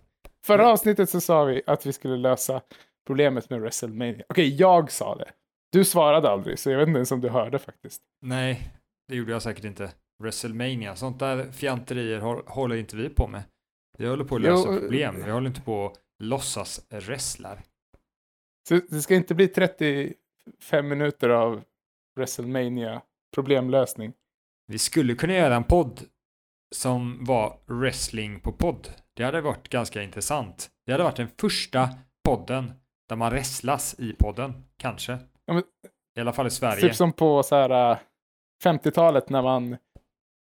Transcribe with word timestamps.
Förra 0.47 0.69
avsnittet 0.69 1.11
så 1.11 1.21
sa 1.21 1.45
vi 1.45 1.63
att 1.67 1.87
vi 1.87 1.93
skulle 1.93 2.17
lösa 2.17 2.63
problemet 3.07 3.51
med 3.51 3.61
WrestleMania. 3.61 4.25
Okej, 4.29 4.55
jag 4.57 4.91
sa 4.93 5.15
det. 5.15 5.31
Du 5.73 5.85
svarade 5.85 6.31
aldrig, 6.31 6.59
så 6.59 6.71
jag 6.71 6.79
vet 6.79 6.89
inte 6.89 6.99
ens 6.99 7.13
om 7.13 7.21
du 7.21 7.29
hörde 7.29 7.59
faktiskt. 7.59 8.03
Nej, 8.23 8.73
det 9.09 9.17
gjorde 9.17 9.33
jag 9.33 9.43
säkert 9.43 9.65
inte. 9.65 9.93
WrestleMania, 10.23 10.97
sånt 10.97 11.19
där 11.19 11.53
fjanterier 11.53 12.21
hå- 12.21 12.43
håller 12.49 12.77
inte 12.77 12.97
vi 12.97 13.09
på 13.09 13.29
med. 13.29 13.43
Vi 13.99 14.07
håller 14.07 14.25
på 14.25 14.35
att 14.37 14.41
lösa 14.43 14.69
Jo, 14.69 14.75
eh, 14.75 14.81
problem. 14.81 15.23
Vi 15.25 15.31
håller 15.31 15.47
inte 15.49 15.61
på 15.61 15.87
att 15.87 15.99
låtsas 16.23 16.87
wrestlar. 16.91 17.61
Så 18.69 18.75
det 18.89 19.03
ska 19.03 19.15
inte 19.15 19.35
bli 19.35 19.49
35 19.49 20.89
minuter 20.89 21.29
av 21.29 21.63
WrestleMania 22.17 23.03
problemlösning. 23.35 24.13
Vi 24.67 24.79
skulle 24.79 25.15
kunna 25.15 25.35
göra 25.35 25.57
en 25.57 25.65
podd 25.65 26.01
som 26.73 27.25
var 27.25 27.57
wrestling 27.67 28.41
på 28.41 28.53
podd. 28.53 28.89
Det 29.17 29.25
hade 29.25 29.41
varit 29.41 29.69
ganska 29.69 30.03
intressant. 30.03 30.69
Det 30.87 30.93
hade 30.93 31.05
varit 31.05 31.17
den 31.17 31.29
första 31.41 31.89
podden 32.25 32.73
där 33.09 33.17
man 33.17 33.31
wrestlas 33.31 33.95
i 33.99 34.13
podden, 34.13 34.65
kanske. 34.79 35.13
Ja, 35.47 35.55
men- 35.55 35.63
I 36.17 36.21
alla 36.21 36.33
fall 36.33 36.47
i 36.47 36.51
Sverige. 36.51 36.81
Typ 36.81 36.95
som 36.95 37.13
på 37.13 37.43
så 37.43 37.55
här 37.57 37.91
äh, 37.93 37.99
50-talet 38.65 39.29
när 39.29 39.43
man, 39.43 39.77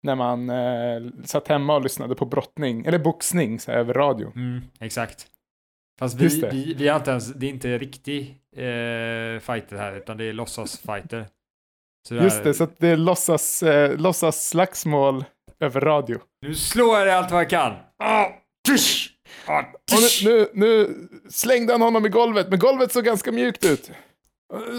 när 0.03 0.15
man 0.15 0.49
äh, 0.49 1.11
satt 1.23 1.47
hemma 1.47 1.75
och 1.75 1.81
lyssnade 1.81 2.15
på 2.15 2.25
brottning, 2.25 2.85
eller 2.85 2.99
boxning 2.99 3.59
så 3.59 3.71
här, 3.71 3.77
över 3.79 3.93
radio. 3.93 4.31
Mm, 4.35 4.61
exakt. 4.79 5.27
Fast 5.99 6.21
Just 6.21 6.37
vi, 6.37 6.41
det. 6.41 6.49
vi, 6.51 6.73
vi 6.73 6.87
har 6.87 6.97
inte 6.99 7.11
ens, 7.11 7.33
det 7.33 7.45
är 7.45 7.49
inte 7.49 7.77
riktig 7.77 8.21
eh, 8.55 9.39
fighter 9.39 9.77
här, 9.77 9.97
utan 9.97 10.17
det 10.17 10.25
är 10.25 10.33
låtsasfighter. 10.33 11.25
Så 12.07 12.13
det 12.13 12.23
Just 12.23 12.37
här- 12.37 12.43
det, 12.43 12.53
så 12.53 12.67
det 12.77 12.95
låtsas, 12.95 13.63
äh, 13.63 13.97
låtsas 13.99 14.47
slagsmål 14.49 15.25
över 15.61 15.81
radio. 15.81 16.19
Nu 16.41 16.55
slår 16.55 16.97
jag 16.97 17.07
dig 17.07 17.15
allt 17.15 17.31
vad 17.31 17.41
jag 17.41 17.49
kan! 17.49 17.73
Ah, 18.03 18.25
tysch! 18.67 19.09
Ah, 19.47 19.63
tysch! 19.91 20.21
nu, 20.25 20.31
nu, 20.39 20.47
nu 20.53 20.95
slängde 21.29 21.73
han 21.73 21.81
honom 21.81 22.05
i 22.05 22.09
golvet, 22.09 22.49
men 22.49 22.59
golvet 22.59 22.91
såg 22.91 23.03
ganska 23.03 23.31
mjukt 23.31 23.65
ut. 23.65 23.91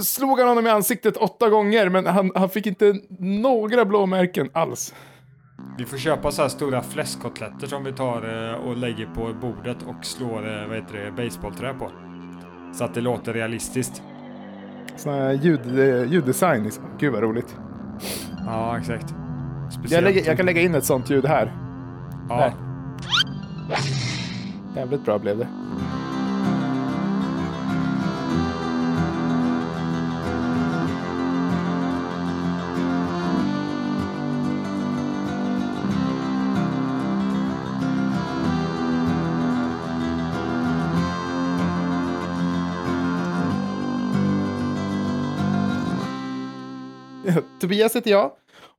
Slog 0.04 0.38
han 0.38 0.48
honom 0.48 0.66
i 0.66 0.70
ansiktet 0.70 1.16
åtta 1.16 1.48
gånger, 1.48 1.88
men 1.88 2.06
han, 2.06 2.32
han 2.34 2.50
fick 2.50 2.66
inte 2.66 2.94
några 3.18 3.84
blåmärken 3.84 4.50
alls. 4.52 4.94
Vi 5.78 5.84
får 5.84 5.98
köpa 5.98 6.30
så 6.30 6.42
här 6.42 6.48
stora 6.48 6.82
fläskkotletter 6.82 7.66
som 7.66 7.84
vi 7.84 7.92
tar 7.92 8.50
eh, 8.50 8.54
och 8.54 8.76
lägger 8.76 9.06
på 9.06 9.34
bordet 9.40 9.82
och 9.82 10.04
slår, 10.04 10.62
eh, 10.62 10.68
vad 10.68 10.76
heter 10.76 10.94
det, 10.94 11.10
baseballträ 11.24 11.74
på. 11.74 11.90
Så 12.74 12.84
att 12.84 12.94
det 12.94 13.00
låter 13.00 13.32
realistiskt. 13.32 14.02
Sån 14.96 15.12
här 15.12 15.32
ljud, 15.32 15.78
eh, 15.78 16.12
ljuddesign 16.12 16.64
liksom. 16.64 16.84
Gud 16.98 17.12
vad 17.12 17.22
roligt. 17.22 17.56
Ja, 18.46 18.78
exakt. 18.78 19.14
Jag, 19.72 19.80
Speciellt- 19.80 20.04
lägger, 20.04 20.26
jag 20.26 20.36
kan 20.36 20.46
lägga 20.46 20.60
in 20.60 20.74
ett 20.74 20.84
sånt 20.84 21.10
ljud 21.10 21.26
här. 21.26 21.52
Ja, 22.28 22.52
Jävligt 24.76 25.04
bra 25.04 25.18
blev 25.18 25.38
det. 25.38 25.48
Tobias 47.60 47.96
heter 47.96 48.10
jag. 48.10 48.30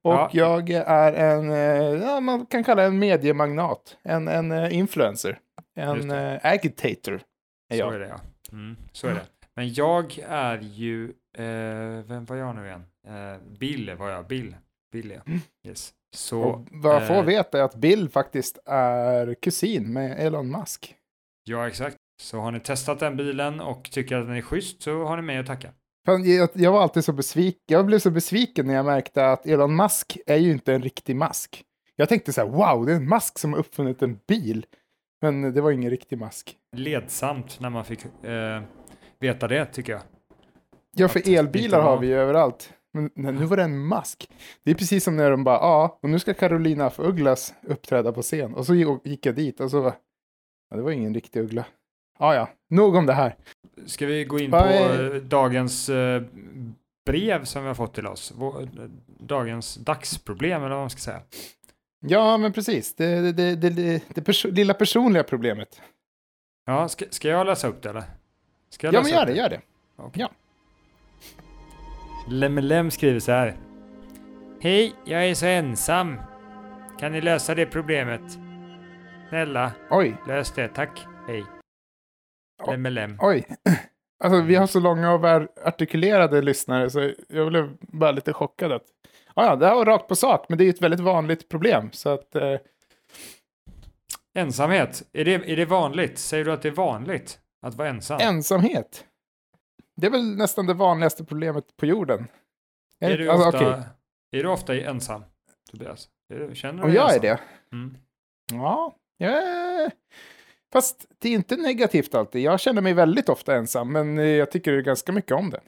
Och 0.03 0.13
Ja. 0.13 0.29
jag 0.33 0.69
är 0.69 1.13
en, 1.13 1.51
eh, 1.51 2.03
ja, 2.07 2.19
man 2.19 2.45
kan 2.45 2.63
kalla 2.63 2.83
en 2.83 2.99
mediemagnat. 2.99 3.97
En, 4.03 4.27
en 4.27 4.51
eh, 4.51 4.77
influencer. 4.77 5.39
En 5.75 6.11
eh, 6.11 6.39
agitator. 6.43 7.13
Är 7.69 7.75
så 7.77 7.79
jag. 7.79 7.95
är 7.95 7.99
det 7.99 8.07
ja. 8.07 8.19
Mm, 8.51 8.75
så 8.91 9.07
är 9.07 9.13
det. 9.13 9.25
Men 9.55 9.73
jag 9.73 10.19
är 10.29 10.59
ju, 10.61 11.03
eh, 11.37 12.05
vem 12.07 12.25
var 12.25 12.35
jag 12.35 12.55
nu 12.55 12.65
igen? 12.65 12.83
Eh, 13.07 13.41
Bill 13.59 13.95
var 13.95 14.09
jag, 14.09 14.27
Bill. 14.27 14.55
Bill 14.91 15.11
ja. 15.25 15.33
Yes. 15.67 15.93
Så, 16.15 16.43
Mm. 16.43 16.49
Och 16.55 16.67
vad 16.71 16.95
jag 16.95 17.07
får 17.07 17.15
eh, 17.15 17.23
veta 17.23 17.59
är 17.59 17.63
att 17.63 17.75
Bill 17.75 18.09
faktiskt 18.09 18.57
är 18.65 19.33
kusin 19.33 19.93
med 19.93 20.19
Elon 20.19 20.51
Musk. 20.51 20.95
ja 21.43 21.67
exakt. 21.67 21.97
Så 22.21 22.39
har 22.39 22.51
ni 22.51 22.59
testat 22.59 22.99
den 22.99 23.17
bilen 23.17 23.59
och 23.61 23.89
tycker 23.91 24.17
att 24.17 24.27
den 24.27 24.35
är 24.37 24.41
schysst 24.41 24.81
så 24.81 25.03
har 25.05 25.15
ni 25.15 25.21
mig 25.21 25.37
att 25.37 25.45
tacka. 25.45 25.69
Jag, 26.05 26.49
jag 26.53 26.71
var 26.71 26.81
alltid 26.81 27.05
så 27.05 27.13
besviken. 27.13 27.61
Jag 27.67 27.85
blev 27.85 27.99
så 27.99 28.11
besviken 28.11 28.67
när 28.67 28.73
jag 28.73 28.85
märkte 28.85 29.31
att 29.31 29.45
Elon 29.45 29.75
Musk 29.75 30.17
är 30.25 30.37
ju 30.37 30.51
inte 30.51 30.73
en 30.73 30.81
riktig 30.81 31.15
mask. 31.15 31.63
Jag 31.95 32.09
tänkte 32.09 32.33
så 32.33 32.41
här, 32.41 32.47
wow, 32.47 32.85
det 32.85 32.91
är 32.91 32.95
en 32.95 33.07
mask 33.09 33.39
som 33.39 33.53
har 33.53 33.59
uppfunnit 33.59 34.01
en 34.01 34.19
bil. 34.27 34.65
Men 35.21 35.53
det 35.53 35.61
var 35.61 35.71
ingen 35.71 35.89
riktig 35.89 36.17
mask. 36.17 36.57
Ledsamt 36.75 37.59
när 37.59 37.69
man 37.69 37.85
fick 37.85 38.05
eh, 38.25 38.61
veta 39.19 39.47
det 39.47 39.65
tycker 39.65 39.93
jag. 39.93 40.01
Ja, 40.95 41.05
Att 41.05 41.11
för 41.11 41.19
det 41.25 41.35
elbilar 41.35 41.81
har 41.81 41.97
vi 41.99 42.07
ju 42.07 42.13
överallt. 42.13 42.73
Men 42.93 43.09
nej, 43.15 43.33
nu 43.33 43.45
var 43.45 43.57
det 43.57 43.63
en 43.63 43.85
mask. 43.85 44.29
Det 44.63 44.71
är 44.71 44.75
precis 44.75 45.03
som 45.03 45.15
när 45.17 45.31
de 45.31 45.43
bara, 45.43 45.55
ja, 45.55 45.99
och 46.01 46.09
nu 46.09 46.19
ska 46.19 46.33
Carolina 46.33 46.85
af 46.85 46.99
Ugglas 46.99 47.53
uppträda 47.61 48.11
på 48.11 48.21
scen. 48.21 48.53
Och 48.53 48.65
så 48.65 48.99
gick 49.03 49.25
jag 49.25 49.35
dit 49.35 49.59
och 49.59 49.71
så, 49.71 49.93
ja, 50.69 50.77
det 50.77 50.81
var 50.81 50.91
ingen 50.91 51.13
riktig 51.13 51.39
uggla. 51.39 51.65
Ja, 52.19 52.35
ja, 52.35 52.49
nog 52.69 52.95
om 52.95 53.05
det 53.05 53.13
här. 53.13 53.35
Ska 53.85 54.05
vi 54.05 54.23
gå 54.25 54.39
in 54.39 54.51
på 54.51 54.57
är- 54.57 55.15
eh, 55.15 55.21
dagens 55.21 55.89
eh, 55.89 56.21
brev 57.05 57.43
som 57.45 57.61
vi 57.61 57.67
har 57.67 57.75
fått 57.75 57.93
till 57.95 58.07
oss? 58.07 58.33
Eh, 58.41 58.67
dagens 59.19 59.75
dagsproblem 59.75 60.61
eller 60.63 60.69
vad 60.75 60.79
man 60.83 60.89
ska 60.89 60.99
säga. 60.99 61.21
Ja, 62.05 62.37
men 62.37 62.53
precis. 62.53 62.95
Det, 62.95 63.31
det, 63.31 63.55
det, 63.55 63.69
det, 63.69 64.21
perso- 64.21 64.51
lilla 64.51 64.73
personliga 64.73 65.23
problemet. 65.23 65.81
Ja, 66.65 66.87
ska, 66.87 67.05
ska 67.09 67.27
jag 67.27 67.45
läsa 67.45 67.67
upp 67.67 67.81
det 67.81 67.89
eller? 67.89 68.03
Ska 68.69 68.87
jag 68.87 68.93
Ja, 68.93 69.01
men 69.03 69.11
gör 69.11 69.25
det, 69.25 69.33
gör 69.33 69.49
det. 69.49 69.61
Okej. 69.95 70.21
Ja. 70.21 70.31
Lemlem 72.27 72.91
skriver 72.91 73.19
så 73.19 73.31
här. 73.31 73.55
Hej, 74.61 74.95
jag 75.05 75.25
är 75.29 75.35
så 75.35 75.45
ensam. 75.45 76.15
Kan 76.99 77.11
ni 77.11 77.21
lösa 77.21 77.55
det 77.55 77.65
problemet? 77.65 78.21
Snälla, 79.29 79.71
Oj, 79.89 80.15
lös 80.27 80.51
det. 80.51 80.67
Tack. 80.67 81.05
Hej. 81.27 81.43
Ja. 82.65 82.71
Lemlem. 82.71 83.17
oj. 83.19 83.45
Alltså, 84.23 84.41
vi 84.41 84.55
har 84.55 84.67
så 84.67 84.79
långa 84.79 85.13
och 85.13 85.25
artikulerade 85.65 86.41
lyssnare 86.41 86.89
så 86.89 87.11
jag 87.27 87.47
blev 87.47 87.77
bara 87.81 88.11
lite 88.11 88.33
chockad 88.33 88.71
att 88.71 88.83
Ja, 89.35 89.45
ja, 89.45 89.55
det 89.55 89.67
här 89.67 89.75
var 89.75 89.85
rakt 89.85 90.07
på 90.07 90.15
sak, 90.15 90.45
men 90.49 90.57
det 90.57 90.63
är 90.63 90.65
ju 90.65 90.69
ett 90.71 90.81
väldigt 90.81 90.99
vanligt 90.99 91.49
problem. 91.49 91.91
Så 91.91 92.09
att, 92.09 92.35
eh, 92.35 92.57
Ensamhet. 94.33 95.03
Är 95.13 95.25
det, 95.25 95.33
är 95.33 95.55
det 95.55 95.65
vanligt? 95.65 96.17
Säger 96.17 96.45
du 96.45 96.51
att 96.53 96.61
det 96.61 96.67
är 96.67 96.73
vanligt 96.73 97.39
att 97.61 97.75
vara 97.75 97.89
ensam? 97.89 98.19
ensamhet. 98.21 99.05
Det 99.95 100.07
är 100.07 100.11
väl 100.11 100.35
nästan 100.35 100.65
det 100.67 100.73
vanligaste 100.73 101.23
problemet 101.25 101.77
på 101.77 101.85
jorden. 101.85 102.27
är, 102.99 103.17
du 103.17 103.29
alltså, 103.31 103.47
ofta, 103.47 103.57
okej, 103.57 103.83
är 104.31 104.43
du 104.43 104.49
ofta 104.49 104.75
ensam, 104.75 105.23
Tobias? 105.71 106.09
Är 106.33 106.39
du, 106.39 106.55
känner 106.55 106.83
du 106.83 106.89
Om 106.89 106.93
jag 106.93 107.09
är 107.09 107.15
ensam? 107.15 107.21
det? 107.21 107.39
Mm. 107.75 107.97
Ja, 108.51 108.95
jag 109.17 109.33
är... 109.33 109.91
Fast 110.73 111.05
det 111.19 111.29
är 111.29 111.33
inte 111.33 111.55
negativt 111.55 112.15
alltid. 112.15 112.41
Jag 112.41 112.59
känner 112.59 112.81
mig 112.81 112.93
väldigt 112.93 113.29
ofta 113.29 113.55
ensam, 113.55 113.91
men 113.91 114.17
eh, 114.19 114.25
jag 114.25 114.51
tycker 114.51 114.81
ganska 114.81 115.11
mycket 115.11 115.31
om 115.31 115.49
det. 115.49 115.59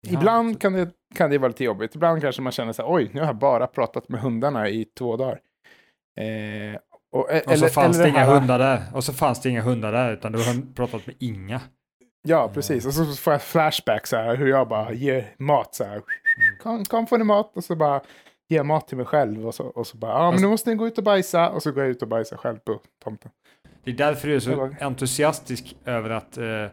Ja. 0.00 0.12
Ibland 0.18 0.60
kan 0.60 0.72
det, 0.72 0.90
kan 1.14 1.30
det 1.30 1.38
vara 1.38 1.48
lite 1.48 1.64
jobbigt. 1.64 1.94
Ibland 1.94 2.22
kanske 2.22 2.42
man 2.42 2.52
känner 2.52 2.72
så 2.72 2.82
här, 2.82 2.92
oj, 2.94 3.10
nu 3.12 3.20
har 3.20 3.26
jag 3.26 3.36
bara 3.36 3.66
pratat 3.66 4.08
med 4.08 4.20
hundarna 4.20 4.68
i 4.68 4.84
två 4.84 5.16
dagar. 5.16 5.40
Eh, 6.20 6.78
och, 7.12 7.32
e- 7.32 7.42
Och 7.46 7.58
så 7.58 7.66
fanns 7.68 7.96
eller 7.96 8.04
det 8.04 8.10
inga 8.10 8.18
här- 8.24 8.40
hundar 8.40 8.58
där. 8.58 8.82
Och 8.94 9.04
så 9.04 9.12
fanns 9.12 9.40
det 9.42 9.48
inga 9.48 9.62
hundar 9.62 9.92
där, 9.92 10.12
utan 10.12 10.32
du 10.32 10.38
har 10.38 10.74
pratat 10.74 11.06
med 11.06 11.16
inga. 11.18 11.60
Ja, 12.22 12.50
precis. 12.54 12.86
Och 12.86 12.94
så 12.94 13.04
får 13.04 13.32
jag 13.32 13.42
flashback 13.42 14.06
så 14.06 14.16
här, 14.16 14.36
hur 14.36 14.46
jag 14.48 14.68
bara 14.68 14.92
ger 14.92 15.34
mat 15.38 15.74
så 15.74 15.84
här. 15.84 16.02
Kom, 16.62 16.84
kom 16.84 17.06
får 17.06 17.18
ni 17.18 17.24
mat? 17.24 17.56
Och 17.56 17.64
så 17.64 17.76
bara 17.76 18.00
ger 18.48 18.62
mat 18.62 18.88
till 18.88 18.96
mig 18.96 19.06
själv. 19.06 19.46
Och 19.46 19.54
så, 19.54 19.64
och 19.64 19.86
så 19.86 19.96
bara, 19.96 20.12
ja 20.12 20.22
men 20.22 20.32
Fast- 20.32 20.42
nu 20.42 20.48
måste 20.48 20.70
ni 20.70 20.76
gå 20.76 20.86
ut 20.86 20.98
och 20.98 21.04
bajsa. 21.04 21.50
Och 21.50 21.62
så 21.62 21.72
går 21.72 21.82
jag 21.82 21.90
ut 21.90 22.02
och 22.02 22.08
bajsar 22.08 22.36
själv 22.36 22.58
på 22.58 22.80
tomten. 23.04 23.30
Det 23.88 24.02
är 24.04 24.06
därför 24.08 24.28
du 24.28 24.36
är 24.36 24.40
så 24.40 24.74
entusiastisk 24.80 25.76
över 25.84 26.10
att 26.10 26.38
eh, 26.38 26.66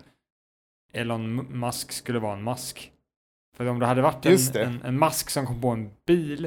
Elon 0.93 1.35
Musk 1.59 1.91
skulle 1.91 2.19
vara 2.19 2.33
en 2.33 2.43
mask. 2.43 2.91
För 3.57 3.67
om 3.67 3.79
det 3.79 3.85
hade 3.85 4.01
varit 4.01 4.25
en, 4.25 4.61
en, 4.61 4.81
en 4.81 4.99
mask 4.99 5.29
som 5.29 5.45
kom 5.45 5.61
på 5.61 5.69
en 5.69 5.89
bil 6.07 6.45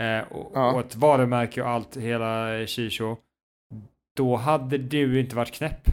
eh, 0.00 0.18
och, 0.32 0.52
Ja. 0.54 0.72
och 0.72 0.80
ett 0.80 0.96
varumärke 0.96 1.62
och 1.62 1.68
allt, 1.68 1.96
hela 1.96 2.66
Shisho, 2.66 3.16
då 4.16 4.36
hade 4.36 4.78
du 4.78 5.20
inte 5.20 5.36
varit 5.36 5.52
knäpp. 5.54 5.88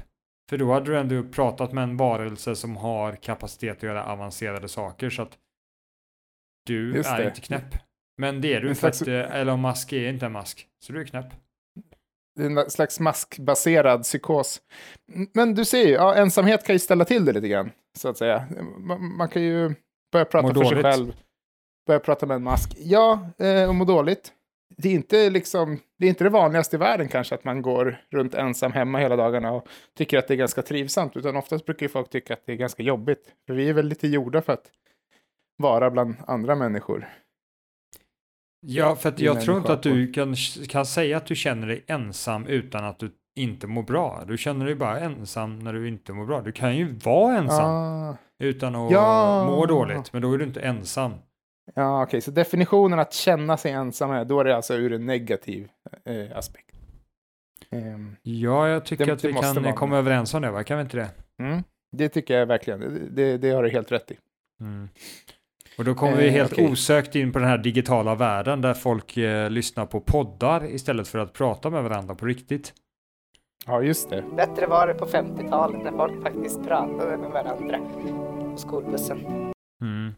För 0.50 0.58
då 0.58 0.74
hade 0.74 0.86
du 0.92 0.98
ändå 1.00 1.24
pratat 1.24 1.74
med 1.74 1.84
en 1.84 1.98
varelse 1.98 2.56
som 2.56 2.78
har 2.78 3.16
kapacitet 3.16 3.78
att 3.78 3.84
göra 3.84 4.04
avancerade 4.06 4.68
saker 4.68 5.10
så 5.10 5.22
att 5.22 5.38
du 6.66 6.96
Just 6.96 7.10
är 7.10 7.18
det. 7.18 7.26
inte 7.28 7.42
knäpp. 7.42 7.76
Men 8.18 8.42
det 8.42 8.54
är 8.54 8.62
du 8.62 8.76
för 8.76 8.88
att 8.88 9.08
eh, 9.08 9.36
Elon 9.36 9.62
Musk 9.62 9.94
är 9.94 10.10
inte 10.10 10.26
en 10.26 10.32
mask. 10.32 10.68
Så 10.80 10.94
du 10.94 11.02
är 11.02 11.06
knäpp. 11.06 11.26
Det 12.36 12.44
är 12.46 12.50
en 12.50 12.70
slags 12.70 13.00
maskbaserad 13.00 14.04
psykos. 14.04 14.62
Men 15.34 15.56
du 15.56 15.66
ser 15.66 15.88
ju, 15.88 15.94
ja, 15.94 16.16
ensamhet 16.16 16.66
kan 16.66 16.76
ju 16.76 16.80
ställa 16.80 17.06
till 17.06 17.26
det 17.26 17.34
lite 17.34 17.48
grann, 17.48 17.72
så 17.98 18.10
att 18.10 18.18
säga. 18.18 18.48
Man, 18.78 19.18
man 19.18 19.30
kan 19.30 19.42
ju 19.42 19.76
börja 20.12 20.26
prata 20.26 20.48
Må 20.48 20.54
för 20.54 20.66
sig 20.66 20.84
själv. 20.84 21.14
Börja 21.88 22.00
prata 22.00 22.26
med 22.26 22.36
en 22.36 22.44
mask. 22.44 22.76
Ja, 22.78 23.30
eh, 23.38 23.70
och 23.70 23.76
må 23.76 23.86
dåligt. 23.86 24.32
Det 24.78 24.90
är, 24.90 24.94
inte 24.94 25.30
liksom, 25.30 25.80
det 26.00 26.06
är 26.06 26.10
inte 26.10 26.24
det 26.24 26.30
vanligaste 26.30 26.76
i 26.76 26.80
världen 26.80 27.08
kanske 27.08 27.36
att 27.36 27.44
man 27.44 27.62
går 27.62 28.02
runt 28.12 28.34
ensam 28.34 28.72
hemma 28.72 29.00
hela 29.00 29.16
dagarna 29.16 29.52
och 29.52 29.68
tycker 29.98 30.18
att 30.18 30.28
det 30.28 30.34
är 30.34 30.38
ganska 30.38 30.62
trivsamt, 30.62 31.18
utan 31.18 31.36
oftast 31.36 31.66
brukar 31.66 31.86
ju 31.86 31.90
folk 31.90 32.10
tycka 32.10 32.34
att 32.34 32.46
det 32.46 32.52
är 32.52 32.56
ganska 32.56 32.84
jobbigt. 32.84 33.34
För 33.48 33.54
vi 33.54 33.70
är 33.70 33.74
väl 33.74 33.88
lite 33.88 34.08
gjorda 34.08 34.42
för 34.42 34.54
att 34.54 34.72
vara 35.58 35.92
bland 35.92 36.16
andra 36.28 36.56
människor. 36.56 37.10
Ja, 38.68 38.96
för 38.96 39.10
att 39.10 39.20
jag 39.20 39.42
tror 39.42 39.58
inte 39.58 39.74
att 39.74 39.84
du 39.84 40.12
kan, 40.14 40.36
kan 40.70 40.86
säga 40.86 41.18
att 41.18 41.26
du 41.26 41.36
känner 41.36 41.68
dig 41.68 41.84
ensam 41.88 42.48
utan 42.48 42.86
att 42.86 43.00
du 43.00 43.12
inte 43.36 43.68
mår 43.68 43.84
bra. 43.84 44.24
Du 44.28 44.38
känner 44.38 44.66
dig 44.66 44.76
bara 44.76 45.00
ensam 45.00 45.60
när 45.60 45.74
du 45.74 45.88
inte 45.88 46.14
mår 46.14 46.26
bra. 46.26 46.42
Du 46.42 46.52
kan 46.52 46.76
ju 46.78 46.94
vara 46.94 47.38
ensam 47.38 47.70
Ah, 47.72 48.16
utan 48.40 48.76
att 48.76 48.92
Ja. 48.92 49.46
må 49.50 49.66
dåligt, 49.66 50.14
men 50.14 50.22
då 50.22 50.34
är 50.34 50.38
du 50.38 50.44
inte 50.46 50.62
ensam. 50.62 51.14
ja, 51.76 52.04
okej, 52.04 52.22
så 52.22 52.32
definitionen 52.32 53.00
att 53.00 53.14
känna 53.14 53.58
sig 53.58 53.72
ensam 53.72 54.12
är, 54.12 54.26
då 54.26 54.40
är 54.40 54.44
det 54.44 54.56
alltså 54.56 54.74
ur 54.74 54.94
en 54.94 55.06
negativ 55.06 55.70
eh, 56.06 56.38
aspekt. 56.38 56.76
Ehm, 57.72 58.16
Ja, 58.24 58.68
jag 58.70 58.86
tycker 58.86 59.06
Det- 59.06 59.14
att 59.14 59.24
vi 59.26 59.34
kan 59.34 59.74
komma 59.74 59.98
överens 59.98 60.34
om 60.34 60.42
det, 60.42 60.52
va? 60.52 60.64
Kan 60.64 60.78
vi 60.78 60.82
inte 60.84 60.98
det? 60.98 61.10
Mm, 61.44 61.64
det 61.92 62.10
tycker 62.10 62.40
jag 62.40 62.46
verkligen. 62.46 62.80
Det, 62.80 62.90
det, 63.10 63.38
det 63.38 63.50
har 63.50 63.64
du 63.64 63.70
helt 63.70 63.92
rätt 63.92 64.12
i. 64.12 64.18
Mm. 64.62 64.90
Och 65.78 65.86
då 65.86 65.96
kommer 65.96 66.18
vi 66.18 66.28
Eh, 66.28 66.32
helt 66.32 66.52
okej. 66.52 66.68
osökt 66.72 67.16
in 67.16 67.32
på 67.32 67.40
den 67.40 67.48
här 67.48 67.58
digitala 67.58 68.16
världen 68.16 68.62
där 68.62 68.74
folk 68.74 69.18
eh, 69.18 69.50
lyssnar 69.50 69.86
på 69.86 70.00
poddar 70.02 70.66
istället 70.66 71.08
för 71.08 71.20
att 71.20 71.34
prata 71.34 71.70
med 71.70 71.84
varandra 71.84 72.16
på 72.16 72.26
riktigt. 72.26 72.74
Ja, 73.66 73.82
just 73.82 74.10
det. 74.10 74.24
Bättre 74.36 74.68
var 74.68 74.88
det 74.88 74.94
på 74.94 75.06
50-talet 75.06 75.84
när 75.84 75.92
folk 75.92 76.24
faktiskt 76.24 76.64
pratade 76.64 77.18
med 77.18 77.32
varandra 77.32 77.78
på 77.78 78.58
skolbussen. 78.58 79.18
Mm. 79.82 80.14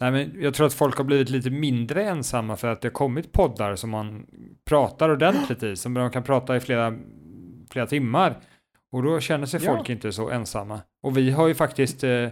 Nej, 0.00 0.10
men 0.10 0.32
jag 0.42 0.54
tror 0.54 0.66
att 0.66 0.74
folk 0.74 0.96
har 0.96 1.04
blivit 1.04 1.30
lite 1.30 1.50
mindre 1.50 2.04
ensamma 2.04 2.56
för 2.56 2.68
att 2.68 2.80
det 2.80 2.88
har 2.88 2.92
kommit 2.92 3.32
poddar 3.32 3.76
som 3.76 3.90
man 3.90 4.26
pratar 4.68 5.08
ordentligt 5.08 5.62
i, 5.62 5.76
som 5.76 5.92
man 5.92 6.10
kan 6.10 6.22
prata 6.22 6.56
i 6.56 6.60
flera, 6.60 6.94
flera 7.70 7.86
timmar. 7.86 8.36
Och 8.92 9.02
då 9.02 9.20
känner 9.20 9.46
sig 9.46 9.60
Ja. 9.64 9.76
folk 9.76 9.90
inte 9.90 10.12
så 10.12 10.30
ensamma. 10.30 10.80
Och 11.02 11.16
vi 11.16 11.30
har 11.30 11.48
ju 11.48 11.54
faktiskt 11.54 12.04
eh, 12.04 12.28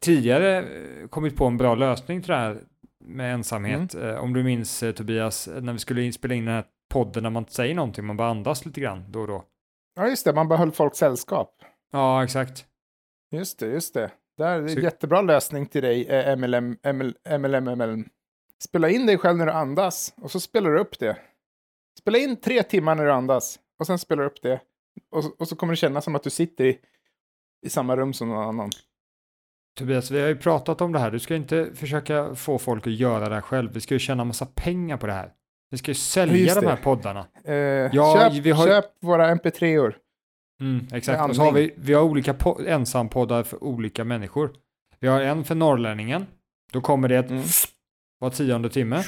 tidigare 0.00 0.58
eh, 0.58 1.08
kommit 1.08 1.36
på 1.36 1.44
en 1.46 1.56
bra 1.56 1.74
lösning 1.74 2.20
till 2.22 2.30
det 2.30 2.36
här 2.36 2.58
med 3.04 3.34
ensamhet. 3.34 3.94
Mm. 3.94 4.08
Eh, 4.08 4.16
om 4.16 4.32
du 4.32 4.42
minns 4.42 4.82
eh, 4.82 4.92
Tobias, 4.92 5.48
när 5.60 5.72
vi 5.72 5.78
skulle 5.78 6.12
spela 6.12 6.34
in 6.34 6.44
den 6.44 6.54
här 6.54 6.64
podden 6.92 7.22
när 7.22 7.30
man 7.30 7.40
inte 7.42 7.52
säger 7.54 7.74
någonting, 7.74 8.04
man 8.04 8.16
bara 8.16 8.28
andas 8.30 8.66
lite 8.66 8.80
grann 8.80 9.04
då 9.08 9.20
och 9.20 9.26
då. 9.26 9.44
Ja, 9.96 10.08
just 10.08 10.24
det. 10.24 10.32
Man 10.32 10.48
behöll 10.48 10.72
folks 10.72 10.98
sällskap. 10.98 11.62
Ja, 11.92 12.24
exakt. 12.24 12.66
Just 13.32 13.58
det, 13.58 13.66
just 13.66 13.94
det. 13.94 14.10
Där 14.36 14.58
är 14.58 14.62
en 14.62 14.68
Så- 14.68 14.80
jättebra 14.80 15.22
lösning 15.22 15.66
till 15.66 15.82
dig, 15.82 16.06
MLM, 16.36 16.76
ML, 16.82 17.14
MLM, 17.38 17.64
MLM. 17.64 18.08
Spela 18.64 18.88
in 18.90 19.06
dig 19.06 19.18
själv 19.18 19.36
när 19.38 19.46
du 19.46 19.52
andas 19.52 20.14
och 20.16 20.30
så 20.30 20.40
spelar 20.40 20.70
du 20.70 20.78
upp 20.80 20.98
det. 20.98 21.16
Spela 22.00 22.18
in 22.18 22.36
tre 22.40 22.62
timmar 22.62 22.94
när 22.94 23.04
du 23.04 23.12
andas 23.12 23.58
och 23.78 23.86
sen 23.86 23.98
spelar 23.98 24.22
du 24.22 24.28
upp 24.28 24.42
det. 24.42 24.60
Och, 25.10 25.24
så- 25.24 25.34
och 25.38 25.48
så 25.48 25.56
kommer 25.56 25.72
det 25.72 25.76
kännas 25.76 26.04
som 26.04 26.14
att 26.14 26.22
du 26.22 26.30
sitter 26.30 26.64
i, 26.64 26.78
i 27.66 27.70
samma 27.70 27.96
rum 27.96 28.12
som 28.12 28.28
någon 28.28 28.48
annan. 28.48 28.70
Tobias, 29.78 30.10
vi 30.10 30.20
har 30.20 30.28
ju 30.28 30.36
pratat 30.36 30.80
om 30.80 30.92
det 30.92 30.98
här. 30.98 31.10
Du 31.10 31.18
ska 31.18 31.34
inte 31.36 31.70
försöka 31.74 32.34
få 32.34 32.58
folk 32.58 32.86
att 32.86 32.92
göra 32.92 33.28
det 33.28 33.34
här 33.34 33.42
själv. 33.42 33.72
Vi 33.72 33.80
ska 33.80 33.94
ju 33.94 33.98
tjäna 33.98 34.24
massa 34.24 34.46
pengar 34.46 34.96
på 34.96 35.06
det 35.06 35.12
här. 35.12 35.32
Vi 35.70 35.78
ska 35.78 35.90
ju 35.90 35.94
sälja 35.94 36.54
de 36.54 36.66
här 36.66 36.76
poddarna. 36.76 37.26
Eh, 37.44 37.54
Ja, 37.54 38.30
köp, 38.32 38.32
vi 38.44 38.50
har 38.50 38.66
köp 38.66 38.84
våra 39.00 39.34
mp3-or. 39.34 39.96
Mm, 40.60 40.86
exakt. 40.92 41.28
Och 41.30 41.36
så 41.36 41.42
har 41.42 41.52
vi, 41.52 41.74
vi 41.76 41.94
har 41.94 42.02
olika 42.02 42.32
po- 42.32 42.66
ensampoddar 42.68 43.42
för 43.42 43.64
olika 43.64 44.04
människor. 44.04 44.50
Vi 45.00 45.08
har 45.08 45.20
en 45.20 45.44
för 45.44 45.54
norrlänningen. 45.54 46.26
Då 46.72 46.80
kommer 46.80 47.08
det 47.08 47.16
ett 47.16 47.30
Mm. 47.30 47.42
var 48.18 48.30
tionde 48.30 48.68
timme. 48.70 49.02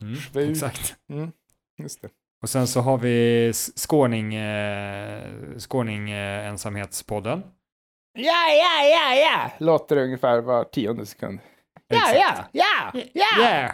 Mm, 0.00 0.50
exakt. 0.50 0.94
Mm, 1.10 1.30
just 1.78 2.02
det. 2.02 2.08
Och 2.42 2.50
sen 2.50 2.66
så 2.66 2.80
har 2.80 2.98
vi 2.98 3.52
skåning, 3.76 4.34
eh, 4.34 5.22
skåning 5.58 6.10
eh, 6.10 6.46
ensamhetspodden. 6.46 7.42
Ja, 8.22 8.48
ja, 8.48 8.84
ja, 8.84 9.14
ja! 9.14 9.50
Låter 9.58 9.96
ungefär 9.96 10.40
var 10.40 10.64
tionde 10.64 11.06
sekund. 11.06 11.38
Ja, 11.88 12.14
ja, 12.14 12.34
ja, 12.52 12.92
ja! 13.14 13.72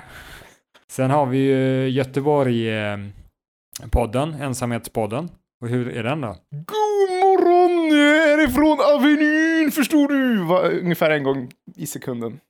Sen 0.89 1.11
har 1.11 1.27
vi 1.27 1.39
ju 1.39 1.89
Göteborg-podden, 1.89 4.35
ensamhetspodden. 4.43 5.31
Och 5.61 5.69
hur 5.69 5.97
är 5.97 6.03
den 6.03 6.21
då? 6.21 6.37
God 6.51 7.11
morgon 7.23 7.91
härifrån 7.97 8.79
Avenyn, 8.95 9.71
förstår 9.71 10.09
du? 10.09 10.45
Va, 10.45 10.61
ungefär 10.69 11.11
en 11.11 11.23
gång 11.23 11.51
i 11.77 11.87
sekunden. 11.87 12.41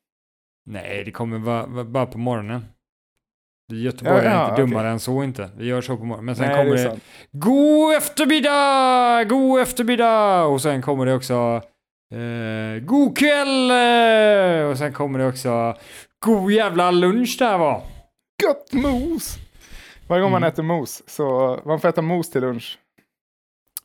Nej, 0.67 1.03
det 1.05 1.11
kommer 1.11 1.39
vara 1.39 1.67
vara 1.67 1.85
bara 1.85 2.07
på 2.07 2.19
morgonen. 2.19 2.65
Göteborg 3.73 4.25
Ja, 4.25 4.31
ja, 4.31 4.47
är 4.47 4.51
inte 4.51 4.63
dummare 4.63 4.89
än 4.89 5.01
så 5.01 5.23
inte. 5.23 5.51
Vi 5.57 5.67
gör 5.67 5.81
så 5.81 5.97
på 5.97 6.05
morgonen. 6.05 6.25
Men 6.25 6.37
sen 6.37 6.47
Nej, 6.49 6.57
kommer 6.57 6.77
det 6.77 6.83
det, 6.83 6.89
är. 6.91 6.99
God 7.33 7.95
eftermiddag! 7.95 9.25
God 9.25 9.61
eftermiddag! 9.61 10.45
Och 10.45 10.63
sen 10.63 10.83
kommer 10.83 11.07
det 11.07 11.15
också 11.15 11.63
eh, 12.13 12.81
God 12.85 13.19
kväll! 13.19 13.71
eh, 13.71 14.71
Och 14.71 14.79
sen 14.79 14.93
kommer 14.93 15.19
det 15.19 15.27
också 15.27 15.77
God 16.19 16.53
jävla 16.53 16.91
lunch 16.91 17.37
där 17.39 17.59
va? 17.59 17.83
Gött 18.43 18.73
mos! 18.73 19.37
Varje 20.09 20.23
gång 20.23 20.31
man 20.31 20.43
Mm. 20.43 20.53
äter 20.53 20.63
mos, 20.63 21.03
så 21.07 21.59
man 21.65 21.81
får 21.81 21.89
äta 21.89 22.03
mos 22.03 22.31
till 22.31 22.41
lunch. 22.41 22.79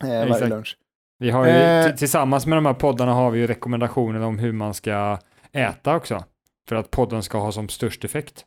Eh, 0.04 0.08
varje 0.10 0.26
Exakt. 0.30 0.50
lunch. 0.50 0.78
Vi 1.20 1.30
har 1.32 1.46
ju, 1.46 1.52
Eh. 1.52 1.96
tillsammans 1.96 2.46
med 2.46 2.58
de 2.58 2.66
här 2.66 2.74
poddarna 2.74 3.14
har 3.14 3.32
vi 3.32 3.40
ju 3.40 3.48
rekommendationer 3.48 4.20
om 4.22 4.40
hur 4.40 4.52
man 4.52 4.74
ska 4.74 5.20
äta 5.52 5.96
också. 5.96 6.24
För 6.70 6.76
att 6.76 6.92
podden 6.92 7.24
ska 7.24 7.38
ha 7.38 7.52
som 7.52 7.70
störst 7.70 8.06
effekt. 8.06 8.46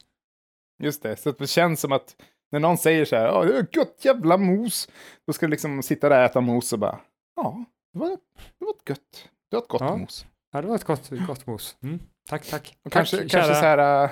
Just 0.83 1.03
det, 1.03 1.17
så 1.17 1.33
det 1.33 1.47
känns 1.47 1.81
som 1.81 1.93
att 1.93 2.17
när 2.53 2.61
någon 2.61 2.79
säger 2.79 3.05
så 3.05 3.17
här, 3.17 3.27
ja, 3.27 3.45
det 3.45 3.57
är 3.59 3.67
gött 3.73 3.99
jävla 4.05 4.37
mos, 4.37 4.89
då 5.27 5.33
ska 5.33 5.47
du 5.47 5.51
liksom 5.51 5.83
sitta 5.83 6.09
där 6.09 6.19
och 6.19 6.25
äta 6.25 6.41
mos 6.41 6.73
och 6.73 6.79
bara, 6.79 6.99
ja, 7.37 7.65
det 7.93 7.99
var, 7.99 8.09
det 8.09 8.65
var 8.65 8.75
gött, 8.89 9.29
det 9.55 9.59
var 9.59 9.63
ett 9.63 9.69
gott 9.69 9.81
Ja. 9.81 9.97
mos. 9.97 10.27
Ja, 10.53 10.63
det 10.63 10.69
var 10.69 10.75
ett 10.77 10.85
gott, 10.85 11.11
gott 11.27 11.47
mos. 11.47 11.77
Mm. 11.83 11.99
Tack, 12.29 12.47
tack. 12.47 12.77
Och 12.85 12.93
tack, 12.93 12.93
kanske, 12.93 13.17
kära- 13.17 13.29
kanske 13.29 13.55
så 13.55 13.61
här, 13.61 14.05
äh, 14.05 14.11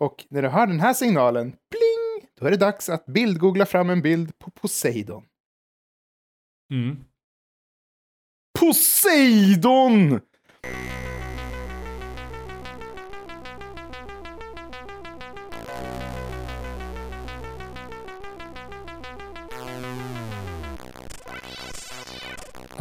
och 0.00 0.26
när 0.30 0.42
du 0.42 0.48
hör 0.48 0.66
den 0.66 0.80
här 0.80 0.94
signalen, 0.94 1.50
pling, 1.50 2.30
då 2.40 2.46
är 2.46 2.50
det 2.50 2.56
dags 2.56 2.88
att 2.88 3.06
bildgoogla 3.06 3.66
fram 3.66 3.90
en 3.90 4.02
bild 4.02 4.38
på 4.38 4.50
Poseidon. 4.50 5.24
Mm. 6.72 7.04
Poseidon! 8.58 10.20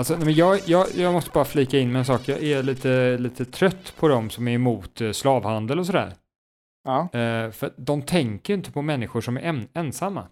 Alltså, 0.01 0.15
nej, 0.15 0.25
men 0.25 0.33
jag, 0.33 0.59
jag, 0.65 0.87
jag 0.95 1.13
måste 1.13 1.31
bara 1.31 1.45
flika 1.45 1.79
in 1.79 1.91
med 1.91 1.99
en 1.99 2.05
sak. 2.05 2.27
Jag 2.27 2.43
är 2.43 2.63
lite, 2.63 3.17
lite 3.17 3.45
trött 3.45 3.93
på 3.97 4.07
dem 4.07 4.29
som 4.29 4.47
är 4.47 4.51
emot 4.51 5.01
eh, 5.01 5.11
slavhandel 5.11 5.79
och 5.79 5.85
sådär. 5.85 6.13
Ja, 6.83 7.01
Eh, 7.01 7.51
för 7.51 7.73
de 7.77 8.01
tänker 8.01 8.53
inte 8.53 8.71
på 8.71 8.81
människor 8.81 9.21
som 9.21 9.37
är 9.37 9.41
en, 9.41 9.67
ensamma. 9.73 10.27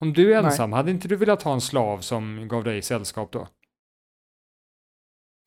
Om 0.00 0.12
du 0.12 0.34
är 0.34 0.42
Nej. 0.42 0.50
ensam, 0.50 0.72
hade 0.72 0.90
inte 0.90 1.08
du 1.08 1.16
velat 1.16 1.42
ha 1.42 1.52
en 1.52 1.60
slav 1.60 1.98
som 1.98 2.48
gav 2.48 2.64
dig 2.64 2.82
sällskap 2.82 3.32
då? 3.32 3.48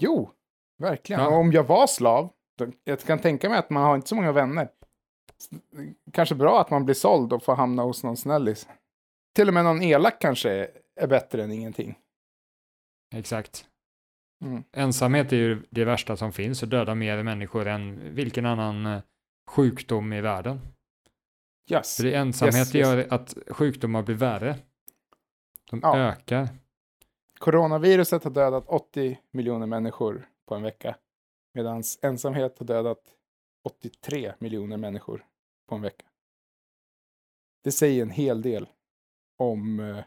jo, 0.01 0.31
verkligen. 0.77 1.21
Ja. 1.21 1.27
Och 1.27 1.37
om 1.37 1.51
jag 1.51 1.63
var 1.63 1.87
slav, 1.87 2.29
då, 2.57 2.67
jag 2.83 2.99
kan 2.99 3.19
tänka 3.19 3.49
mig 3.49 3.59
att 3.59 3.69
man 3.69 3.83
har 3.83 3.95
inte 3.95 4.07
så 4.07 4.15
många 4.15 4.31
vänner. 4.31 4.69
Kanske 6.11 6.35
bra 6.35 6.61
att 6.61 6.69
man 6.69 6.85
blir 6.85 6.95
såld 6.95 7.33
och 7.33 7.43
får 7.43 7.55
hamna 7.55 7.83
hos 7.83 8.03
någon 8.03 8.17
snällis. 8.17 8.67
Till 9.35 9.47
och 9.47 9.53
med 9.53 9.63
någon 9.63 9.81
elak 9.81 10.21
kanske 10.21 10.67
är 10.95 11.07
bättre 11.07 11.43
än 11.43 11.51
ingenting. 11.51 11.95
Exakt. 13.15 13.65
Mm. 14.45 14.63
Ensamhet 14.71 15.31
är 15.33 15.37
ju 15.37 15.63
det 15.69 15.85
värsta 15.85 16.17
som 16.17 16.33
finns 16.33 16.63
och 16.63 16.69
dödar 16.69 16.95
mer 16.95 17.23
människor 17.23 17.67
än 17.67 18.15
vilken 18.15 18.45
annan 18.45 18.85
eh, 18.85 19.01
sjukdom 19.49 20.13
i 20.13 20.21
världen. 20.21 20.59
Yes. 21.71 21.97
För 21.97 22.03
det 22.03 22.15
ensamhet 22.15 22.55
Yes, 22.55 22.75
yes. 22.75 22.87
gör 22.87 23.07
att 23.13 23.37
sjukdomar 23.47 24.03
blir 24.03 24.15
värre. 24.15 24.57
De 25.71 25.79
Ja. 25.83 25.97
ökar. 25.97 26.49
Coronaviruset 27.39 28.23
har 28.23 28.31
dödat 28.31 28.63
80 28.67 29.19
miljoner 29.31 29.67
människor 29.67 30.29
på 30.45 30.55
en 30.55 30.61
vecka. 30.63 30.95
Medan 31.53 31.83
ensamhet 32.01 32.59
har 32.59 32.65
dödat 32.65 32.99
83 33.63 34.33
miljoner 34.39 34.77
människor 34.77 35.25
på 35.69 35.75
en 35.75 35.81
vecka. 35.81 36.05
Det 37.63 37.71
säger 37.71 38.01
en 38.01 38.09
hel 38.09 38.41
del 38.41 38.69
om, 39.37 39.79
eh, 39.79 40.03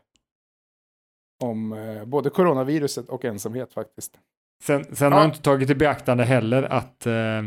om 1.45 1.73
eh, 1.73 2.05
både 2.05 2.31
coronaviruset 2.31 3.09
och 3.09 3.25
ensamhet 3.25 3.73
faktiskt. 3.73 4.19
Sen, 4.63 4.85
sen 4.97 5.09
Ja. 5.13 5.15
har 5.17 5.21
jag 5.23 5.29
inte 5.31 5.43
tagit 5.43 5.71
i 5.71 5.75
beaktande 5.75 6.25
heller 6.25 6.63
att, 6.63 7.07
eh, 7.07 7.45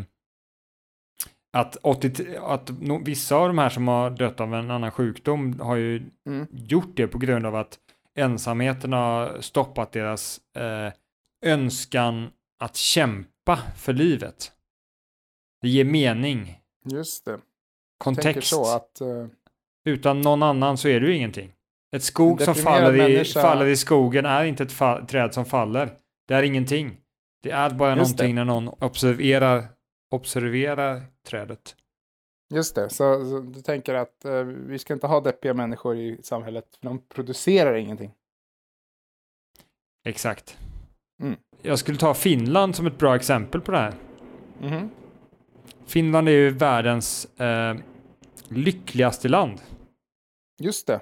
att, 1.53 1.75
80, 1.81 2.37
att 2.37 2.69
no, 2.81 3.03
vissa 3.05 3.35
av 3.35 3.47
de 3.47 3.57
här 3.57 3.69
som 3.69 3.87
har 3.87 4.09
dött 4.09 4.39
av 4.39 4.53
en 4.55 4.71
annan 4.71 4.91
sjukdom 4.91 5.59
har 5.59 5.75
ju 5.75 6.03
Mm. 6.25 6.47
gjort 6.51 6.95
det 6.97 7.07
på 7.07 7.17
grund 7.17 7.45
av 7.45 7.55
att 7.55 7.79
ensamheten 8.15 8.93
har 8.93 9.41
stoppat 9.41 9.91
deras 9.91 10.41
eh, 10.55 10.93
önskan 11.45 12.29
att 12.59 12.75
kämpa 12.75 13.59
för 13.77 13.93
livet. 13.93 14.51
Det 15.61 15.69
ger 15.69 15.85
mening, 15.85 16.59
Just 16.85 17.25
det. 17.25 17.39
Kontext. 17.97 18.53
att 18.53 19.01
eh, 19.01 19.27
Utan 19.85 20.21
någon 20.21 20.43
annan 20.43 20.77
så 20.77 20.87
är 20.87 21.01
ju 21.01 21.15
ingenting. 21.15 21.53
Ett 21.95 22.03
skog 22.03 22.41
som 22.41 22.55
faller 22.55 23.09
i, 23.09 23.25
faller 23.25 23.65
i 23.65 23.77
skogen 23.77 24.25
är 24.25 24.43
inte 24.43 24.63
ett 24.63 24.71
fa- 24.73 25.05
träd 25.05 25.33
som 25.33 25.45
faller. 25.45 25.97
Det 26.27 26.33
är 26.33 26.43
ingenting. 26.43 26.97
Det 27.43 27.51
är 27.51 27.69
bara 27.69 27.95
Just 27.95 27.99
någonting 28.11 28.35
när 28.35 28.45
någon 28.45 28.67
observerar, 28.67 29.63
observerar 30.11 31.01
trädet. 31.27 31.75
Just 32.53 32.75
det, 32.75 32.89
så, 32.89 33.25
så 33.25 33.39
du 33.39 33.61
tänker 33.61 33.93
att 33.95 34.25
eh, 34.25 34.43
vi 34.43 34.79
ska 34.79 34.93
inte 34.93 35.07
ha 35.07 35.21
deppiga 35.21 35.53
människor 35.53 35.97
i 35.97 36.19
samhället, 36.23 36.65
för 36.81 36.87
de 36.87 37.01
producerar 37.07 37.75
ingenting. 37.75 38.11
Exakt. 40.05 40.57
Mm. 41.21 41.35
Jag 41.61 41.79
skulle 41.79 41.97
ta 41.97 42.13
Finland 42.13 42.75
som 42.75 42.87
ett 42.87 42.97
bra 42.97 43.15
exempel 43.15 43.61
på 43.61 43.71
det 43.71 43.77
här. 43.77 43.93
Mhm. 44.61 44.89
Finland 45.85 46.27
är 46.29 46.31
ju 46.33 46.49
världens 46.49 47.39
eh, 47.39 47.75
lyckligaste 48.47 49.29
land. 49.29 49.61
Just 50.61 50.87
det. 50.87 51.01